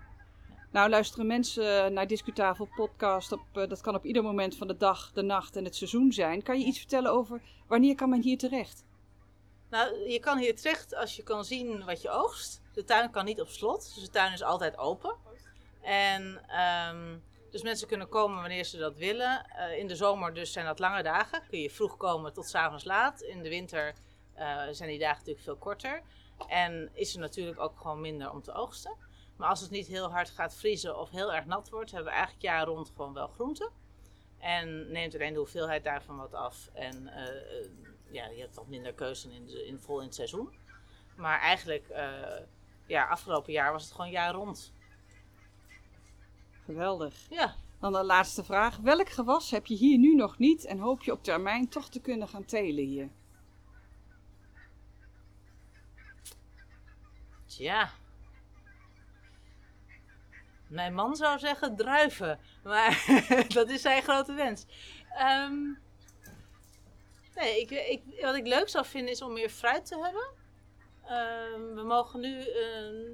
Nou, 0.71 0.89
luisteren 0.89 1.27
mensen 1.27 1.93
naar 1.93 2.07
Discutafel 2.07 2.67
podcast. 2.75 3.31
Op, 3.31 3.41
eh, 3.53 3.69
dat 3.69 3.81
kan 3.81 3.95
op 3.95 4.05
ieder 4.05 4.23
moment 4.23 4.57
van 4.57 4.67
de 4.67 4.77
dag, 4.77 5.11
de 5.11 5.21
nacht 5.21 5.55
en 5.55 5.63
het 5.63 5.75
seizoen 5.75 6.11
zijn. 6.11 6.43
Kan 6.43 6.59
je 6.59 6.65
iets 6.65 6.79
vertellen 6.79 7.11
over 7.11 7.41
wanneer 7.67 7.95
kan 7.95 8.09
men 8.09 8.21
hier 8.21 8.37
terecht? 8.37 8.84
Nou, 9.69 10.09
je 10.09 10.19
kan 10.19 10.37
hier 10.37 10.55
terecht 10.55 10.95
als 10.95 11.15
je 11.15 11.23
kan 11.23 11.45
zien 11.45 11.85
wat 11.85 12.01
je 12.01 12.09
oogst. 12.09 12.61
De 12.73 12.83
tuin 12.83 13.11
kan 13.11 13.25
niet 13.25 13.41
op 13.41 13.47
slot, 13.47 13.93
dus 13.95 14.03
de 14.03 14.09
tuin 14.09 14.33
is 14.33 14.43
altijd 14.43 14.77
open. 14.77 15.15
En 15.81 16.41
ehm, 16.47 17.17
dus 17.51 17.63
mensen 17.63 17.87
kunnen 17.87 18.09
komen 18.09 18.39
wanneer 18.39 18.63
ze 18.63 18.77
dat 18.77 18.97
willen. 18.97 19.45
Eh, 19.45 19.77
in 19.77 19.87
de 19.87 19.95
zomer 19.95 20.33
dus 20.33 20.51
zijn 20.51 20.65
dat 20.65 20.79
lange 20.79 21.03
dagen. 21.03 21.41
Kun 21.49 21.59
je 21.59 21.69
vroeg 21.69 21.97
komen 21.97 22.33
tot 22.33 22.49
's 22.49 22.55
avonds 22.55 22.83
laat. 22.83 23.21
In 23.21 23.43
de 23.43 23.49
winter 23.49 23.93
eh, 24.33 24.61
zijn 24.71 24.89
die 24.89 24.99
dagen 24.99 25.17
natuurlijk 25.17 25.45
veel 25.45 25.57
korter. 25.57 26.01
En 26.47 26.89
is 26.93 27.13
er 27.13 27.19
natuurlijk 27.19 27.59
ook 27.59 27.77
gewoon 27.77 28.01
minder 28.01 28.31
om 28.31 28.41
te 28.41 28.53
oogsten. 28.53 28.95
Maar 29.37 29.49
als 29.49 29.61
het 29.61 29.69
niet 29.69 29.87
heel 29.87 30.11
hard 30.11 30.29
gaat 30.29 30.55
vriezen 30.55 30.99
of 30.99 31.09
heel 31.09 31.33
erg 31.33 31.45
nat 31.45 31.69
wordt, 31.69 31.91
hebben 31.91 32.09
we 32.09 32.15
eigenlijk 32.15 32.45
jaar 32.45 32.65
rond 32.65 32.91
gewoon 32.95 33.13
wel 33.13 33.27
groenten. 33.27 33.69
En 34.39 34.91
neemt 34.91 35.13
alleen 35.13 35.33
de 35.33 35.39
hoeveelheid 35.39 35.83
daarvan 35.83 36.17
wat 36.17 36.33
af. 36.33 36.69
En 36.73 37.07
eh, 37.07 37.67
ja, 38.15 38.27
je 38.27 38.41
hebt 38.41 38.55
wat 38.55 38.67
minder 38.67 38.93
keuze 38.93 39.33
in, 39.33 39.45
de, 39.45 39.65
in, 39.65 39.79
vol 39.79 39.99
in 39.99 40.05
het 40.05 40.15
seizoen. 40.15 40.49
Maar 41.15 41.39
eigenlijk, 41.39 41.87
eh, 41.87 42.39
ja, 42.85 43.05
afgelopen 43.05 43.53
jaar 43.53 43.71
was 43.71 43.83
het 43.83 43.91
gewoon 43.91 44.11
jaar 44.11 44.33
rond. 44.33 44.73
Geweldig. 46.65 47.15
Ja, 47.29 47.55
Dan 47.79 47.93
de 47.93 48.03
laatste 48.03 48.43
vraag. 48.43 48.77
Welk 48.77 49.09
gewas 49.09 49.51
heb 49.51 49.65
je 49.65 49.75
hier 49.75 49.97
nu 49.97 50.15
nog 50.15 50.37
niet 50.37 50.65
en 50.65 50.79
hoop 50.79 51.03
je 51.03 51.11
op 51.11 51.23
termijn 51.23 51.69
toch 51.69 51.89
te 51.89 52.01
kunnen 52.01 52.27
gaan 52.27 52.45
telen 52.45 52.85
hier? 52.85 53.09
tja. 57.55 57.91
Mijn 60.67 60.93
man 60.93 61.15
zou 61.15 61.39
zeggen 61.39 61.75
druiven, 61.75 62.39
maar 62.63 63.05
dat 63.53 63.69
is 63.69 63.81
zijn 63.81 64.01
grote 64.01 64.33
wens. 64.33 64.65
Ehm, 65.09 65.53
nee, 67.35 67.61
ik, 67.61 67.71
ik, 67.71 68.21
wat 68.21 68.35
ik 68.35 68.47
leuk 68.47 68.69
zou 68.69 68.85
vinden 68.85 69.11
is 69.11 69.21
om 69.21 69.33
meer 69.33 69.49
fruit 69.49 69.85
te 69.85 69.99
hebben. 69.99 70.27
Ehm, 71.05 71.75
we 71.75 71.83
mogen 71.83 72.19
nu, 72.19 72.43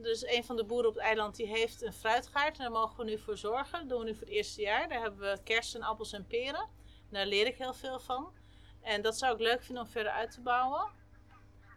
dus 0.01 0.25
een 0.25 0.43
van 0.43 0.55
de 0.55 0.65
boeren 0.65 0.89
op 0.89 0.95
het 0.95 1.03
eiland 1.03 1.35
die 1.35 1.47
heeft 1.47 1.81
een 1.81 1.93
fruitgaard 1.93 2.57
en 2.57 2.63
daar 2.63 2.71
mogen 2.71 2.97
we 2.97 3.03
nu 3.03 3.17
voor 3.17 3.37
zorgen. 3.37 3.79
Dat 3.79 3.89
doen 3.89 3.99
we 3.99 4.05
nu 4.05 4.13
voor 4.13 4.27
het 4.27 4.35
eerste 4.35 4.61
jaar. 4.61 4.89
Daar 4.89 5.01
hebben 5.01 5.19
we 5.19 5.43
kersen, 5.43 5.81
appels 5.81 6.13
en 6.13 6.27
peren. 6.27 6.69
Daar 7.09 7.25
leer 7.25 7.45
ik 7.47 7.57
heel 7.57 7.73
veel 7.73 7.99
van. 7.99 8.33
En 8.81 9.01
dat 9.01 9.17
zou 9.17 9.33
ik 9.33 9.39
leuk 9.39 9.63
vinden 9.63 9.83
om 9.83 9.89
verder 9.89 10.11
uit 10.11 10.31
te 10.31 10.41
bouwen. 10.41 10.91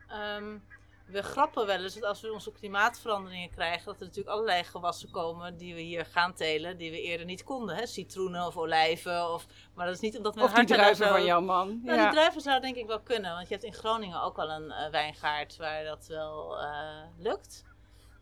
Ehm, 0.09 0.59
we 1.05 1.23
grappen 1.23 1.67
wel 1.67 1.83
eens 1.83 1.95
dat 1.95 2.05
als 2.05 2.21
we 2.21 2.33
onze 2.33 2.53
klimaatveranderingen 2.53 3.51
krijgen, 3.51 3.85
dat 3.85 3.95
er 4.01 4.07
natuurlijk 4.07 4.35
allerlei 4.35 4.65
gewassen 4.65 5.11
komen 5.11 5.57
die 5.57 5.75
we 5.75 5.81
hier 5.81 6.05
gaan 6.05 6.35
telen, 6.35 6.77
die 6.77 6.91
we 6.91 7.01
eerder 7.03 7.27
niet 7.27 7.45
konden. 7.45 7.77
Hè? 7.77 7.87
Citroenen 7.87 8.47
of 8.47 8.57
olijven. 8.57 9.31
Of, 9.33 9.47
maar 9.75 9.87
dat 9.87 9.95
is 9.95 10.01
niet 10.01 10.17
omdat 10.17 10.35
mijn 10.35 10.47
Of 10.47 10.53
die 10.55 10.67
daar 10.67 10.77
druiven 10.77 11.07
zo- 11.07 11.13
van 11.13 11.25
jouw 11.25 11.41
man. 11.41 11.81
Nou, 11.83 12.01
die 12.01 12.11
druiven 12.11 12.41
zou 12.41 12.61
denk 12.61 12.77
ik 12.77 12.87
wel 12.87 13.01
kunnen, 13.01 13.35
want 13.35 13.49
je 13.49 13.55
hebt 13.55 13.67
in 13.67 13.73
Groningen 13.75 14.23
ook 14.23 14.39
al 14.39 14.51
een 14.51 14.71
eh, 14.71 14.91
wijngaard 14.91 15.57
waar 15.57 15.85
dat 15.85 16.07
wel 16.07 16.59
eh, 16.61 17.03
lukt. 17.19 17.65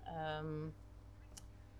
Ehm, 0.04 0.60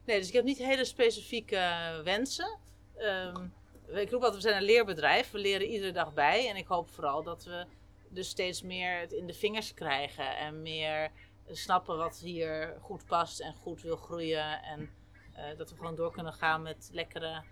nee, 0.05 0.19
dus 0.19 0.29
ik 0.29 0.33
heb 0.35 0.45
niet 0.45 0.59
hele 0.59 0.85
specifieke 0.85 1.61
wensen. 2.05 2.59
Ehm, 2.97 3.45
ik 3.87 4.11
roep 4.11 4.23
altijd, 4.23 4.43
we 4.43 4.49
zijn 4.49 4.57
een 4.57 4.67
leerbedrijf, 4.69 5.31
we 5.31 5.39
leren 5.39 5.67
iedere 5.67 5.93
dag 5.93 6.13
bij. 6.13 6.49
En 6.49 6.57
ik 6.57 6.67
hoop 6.67 6.91
vooral 6.91 7.23
dat 7.23 7.45
we 7.45 7.67
dus 8.13 8.29
steeds 8.29 8.63
meer 8.63 9.01
het 9.01 9.13
in 9.13 9.27
de 9.27 9.35
vingers 9.35 9.75
krijgen 9.75 10.37
en 10.37 10.63
meer 10.63 11.11
snappen 11.47 11.97
wat 11.97 12.19
hier 12.19 12.77
goed 12.81 13.07
past 13.07 13.41
en 13.41 13.55
goed 13.55 13.83
wil 13.83 13.97
groeien. 13.97 14.63
En 14.63 14.91
eh, 15.35 15.59
dat 15.59 15.71
we 15.71 15.77
gewoon 15.77 15.95
door 15.95 16.13
kunnen 16.13 16.33
gaan 16.33 16.63
met 16.63 16.89
lekkere 16.93 17.43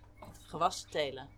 gewassen 0.46 0.90
telen. 0.90 1.28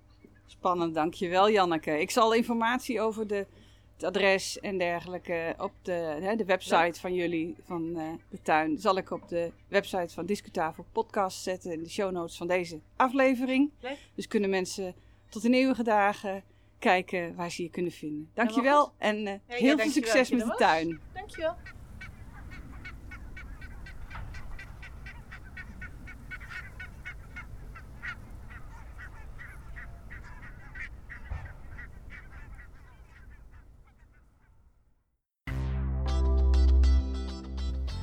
Spannend, 0.46 0.94
dankjewel 0.94 1.50
Janneke. 1.50 2.00
Ik 2.00 2.10
zal 2.10 2.34
informatie 2.34 3.00
over 3.00 3.26
de, 3.26 3.46
het 3.94 4.04
adres 4.04 4.60
en 4.60 4.78
dergelijke 4.78 5.54
op 5.58 5.72
de, 5.82 5.92
hè, 6.20 6.36
de 6.36 6.44
website 6.44 7.00
van 7.00 7.14
jullie, 7.14 7.56
van 7.62 7.96
eh, 7.96 8.12
de 8.28 8.42
tuin, 8.42 8.78
zal 8.78 8.96
ik 8.96 9.10
op 9.10 9.28
de 9.28 9.52
website 9.68 10.14
van 10.14 10.26
Discutafel 10.26 10.84
Podcast 10.92 11.42
zetten 11.42 11.72
in 11.72 11.82
de 11.82 11.90
show 11.90 12.12
notes 12.12 12.36
van 12.36 12.46
deze 12.46 12.80
aflevering. 12.96 13.70
Leuk. 13.80 13.98
Dus 14.14 14.28
kunnen 14.28 14.50
mensen 14.50 14.94
tot 15.28 15.44
in 15.44 15.52
eeuwige 15.52 15.82
dagen 15.82 16.44
kijken 16.82 17.34
waar 17.34 17.50
ze 17.50 17.62
je 17.62 17.70
kunnen 17.70 17.92
vinden. 17.92 18.30
Dankjewel 18.34 18.92
en 18.98 19.16
eh, 19.16 19.24
Ja, 19.24 19.32
ja, 19.46 19.54
heel 19.54 19.58
veel 19.58 19.76
dankjewel 19.76 19.90
succes 19.90 20.30
met 20.30 20.40
de 20.40 20.46
was. 20.46 20.56
tuin. 20.58 21.00
Dankjewel. 21.12 21.54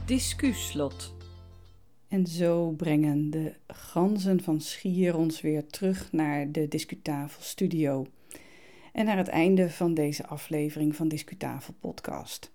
Discuslot. 0.06 1.13
En 2.08 2.28
zo 2.28 2.70
brengen 2.72 3.30
de 3.30 3.54
ganzen 3.68 4.42
van 4.44 4.62
Schier 4.62 5.18
ons 5.18 5.42
weer 5.42 5.68
terug 5.68 6.12
naar 6.12 6.52
de 6.52 6.68
Discutafel 6.68 7.42
studio. 7.44 8.06
En 8.93 9.06
naar 9.06 9.17
het 9.17 9.28
einde 9.28 9.69
van 9.69 9.93
deze 9.93 10.28
aflevering 10.28 10.95
van 10.95 11.08
Discutafel 11.08 11.73
podcast. 11.80 12.52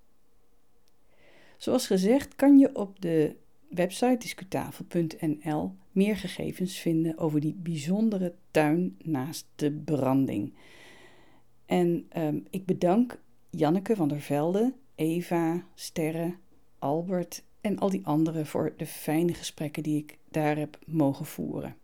Zoals 1.56 1.86
gezegd 1.86 2.34
kan 2.34 2.58
je 2.58 2.74
op 2.74 3.00
de 3.00 3.36
website 3.70 4.16
discutafel.nl 4.18 5.74
meer 5.92 6.16
gegevens 6.16 6.78
vinden 6.78 7.18
over 7.18 7.40
die 7.40 7.54
bijzondere 7.54 8.34
tuin 8.50 8.96
naast 9.02 9.46
de 9.54 9.72
branding. 9.72 10.54
En 11.66 12.06
ehm, 12.08 12.38
ik 12.50 12.64
bedank 12.64 13.20
Janneke 13.50 13.96
van 13.96 14.08
der 14.08 14.20
Velde, 14.20 14.72
Eva, 14.94 15.64
Sterre, 15.74 16.34
Albert 16.78 17.44
en 17.60 17.78
al 17.78 17.90
die 17.90 18.06
anderen 18.06 18.46
voor 18.46 18.74
de 18.76 18.86
fijne 18.86 19.34
gesprekken 19.34 19.82
die 19.82 19.98
ik 19.98 20.18
daar 20.30 20.56
heb 20.56 20.78
mogen 20.86 21.26
voeren. 21.26 21.76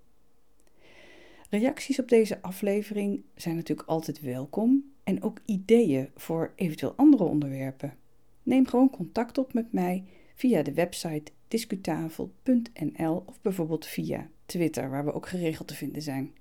Reacties 1.51 1.99
op 1.99 2.09
deze 2.09 2.43
aflevering 2.43 3.23
zijn 3.35 3.57
natuurlijk 3.57 3.89
altijd 3.89 4.21
welkom 4.21 4.93
en 5.05 5.23
ook 5.23 5.41
ideeën 5.45 6.11
voor 6.17 6.53
eventueel 6.57 6.95
andere 6.97 7.25
onderwerpen. 7.25 7.97
Neem 8.43 8.67
gewoon 8.67 8.91
contact 8.91 9.39
op 9.39 9.53
met 9.53 9.73
mij 9.73 10.05
via 10.35 10.63
de 10.63 10.73
website 10.73 11.33
discutafel.nl 11.49 13.23
of 13.27 13.41
bijvoorbeeld 13.41 13.87
via 13.87 14.31
Twitter, 14.47 14.91
waar 14.91 15.05
we 15.05 15.13
ook 15.13 15.29
geregeld 15.29 15.69
te 15.69 15.75
vinden 15.75 16.03
zijn. 16.03 16.33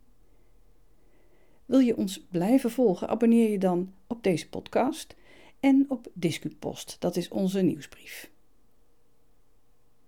Wil 1.66 1.80
je 1.80 1.98
ons 1.98 2.26
blijven 2.32 2.72
volgen, 2.72 3.08
abonneer 3.08 3.50
je 3.50 3.60
dan 3.60 3.94
op 4.08 4.24
deze 4.24 4.50
podcast 4.50 5.16
en 5.60 5.86
op 5.88 6.08
Discupost, 6.14 6.96
dat 7.00 7.16
is 7.16 7.30
onze 7.30 7.62
nieuwsbrief. 7.62 8.32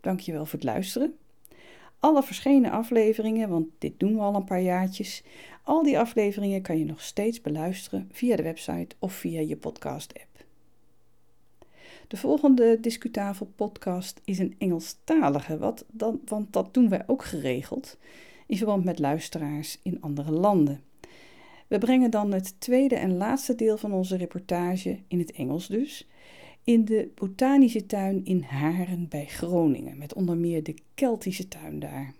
Dankjewel 0.01 0.45
voor 0.45 0.59
het 0.59 0.67
luisteren. 0.67 1.17
Alle 2.01 2.23
verschenen 2.23 2.71
afleveringen, 2.71 3.49
want 3.49 3.67
dit 3.77 3.99
doen 3.99 4.13
we 4.15 4.21
al 4.21 4.35
een 4.35 4.43
paar 4.43 4.61
jaartjes, 4.61 5.23
al 5.63 5.83
die 5.83 5.99
afleveringen 5.99 6.61
kan 6.61 6.77
je 6.77 6.85
nog 6.85 7.01
steeds 7.01 7.41
beluisteren 7.41 8.09
via 8.11 8.35
de 8.35 8.43
website 8.43 8.95
of 8.99 9.13
via 9.13 9.39
je 9.39 9.57
podcast-app. 9.57 10.45
De 12.07 12.17
volgende 12.17 12.79
Discutafel 12.79 13.51
podcast 13.55 14.21
is 14.23 14.39
een 14.39 14.55
Engelstalige, 14.57 15.57
wat 15.57 15.85
dan, 15.91 16.21
want 16.25 16.53
dat 16.53 16.73
doen 16.73 16.89
wij 16.89 17.03
ook 17.07 17.23
geregeld 17.23 17.97
in 18.47 18.57
verband 18.57 18.83
met 18.83 18.99
luisteraars 18.99 19.79
in 19.83 20.01
andere 20.01 20.31
landen. 20.31 20.83
We 21.67 21.77
brengen 21.77 22.11
dan 22.11 22.31
het 22.31 22.59
tweede 22.59 22.95
en 22.95 23.17
laatste 23.17 23.55
deel 23.55 23.77
van 23.77 23.91
onze 23.93 24.17
reportage, 24.17 24.99
in 25.07 25.19
het 25.19 25.31
Engels 25.31 25.67
dus, 25.67 26.07
in 26.63 26.86
de 26.86 27.12
botanische 27.15 27.86
tuin 27.86 28.26
in 28.26 28.41
Haren 28.41 29.08
bij 29.10 29.26
Groningen, 29.26 29.97
met 29.97 30.13
onder 30.13 30.38
meer 30.38 30.63
de 30.63 30.76
Keltische 30.93 31.47
tuin 31.47 31.80
daar. 31.80 32.13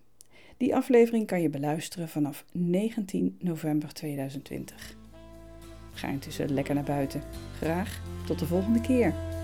Die 0.58 0.76
aflevering 0.76 1.28
kan 1.28 1.42
je 1.42 1.50
beluisteren 1.50 2.10
vanaf 2.10 2.46
19 2.52 3.36
november 3.40 3.94
2020. 3.94 4.98
Ga 5.92 6.08
intussen 6.08 6.54
lekker 6.54 6.76
naar 6.76 6.84
buiten. 6.84 7.22
Graag 7.56 8.02
tot 8.26 8.40
de 8.40 8.46
volgende 8.46 8.82
keer. 8.82 9.41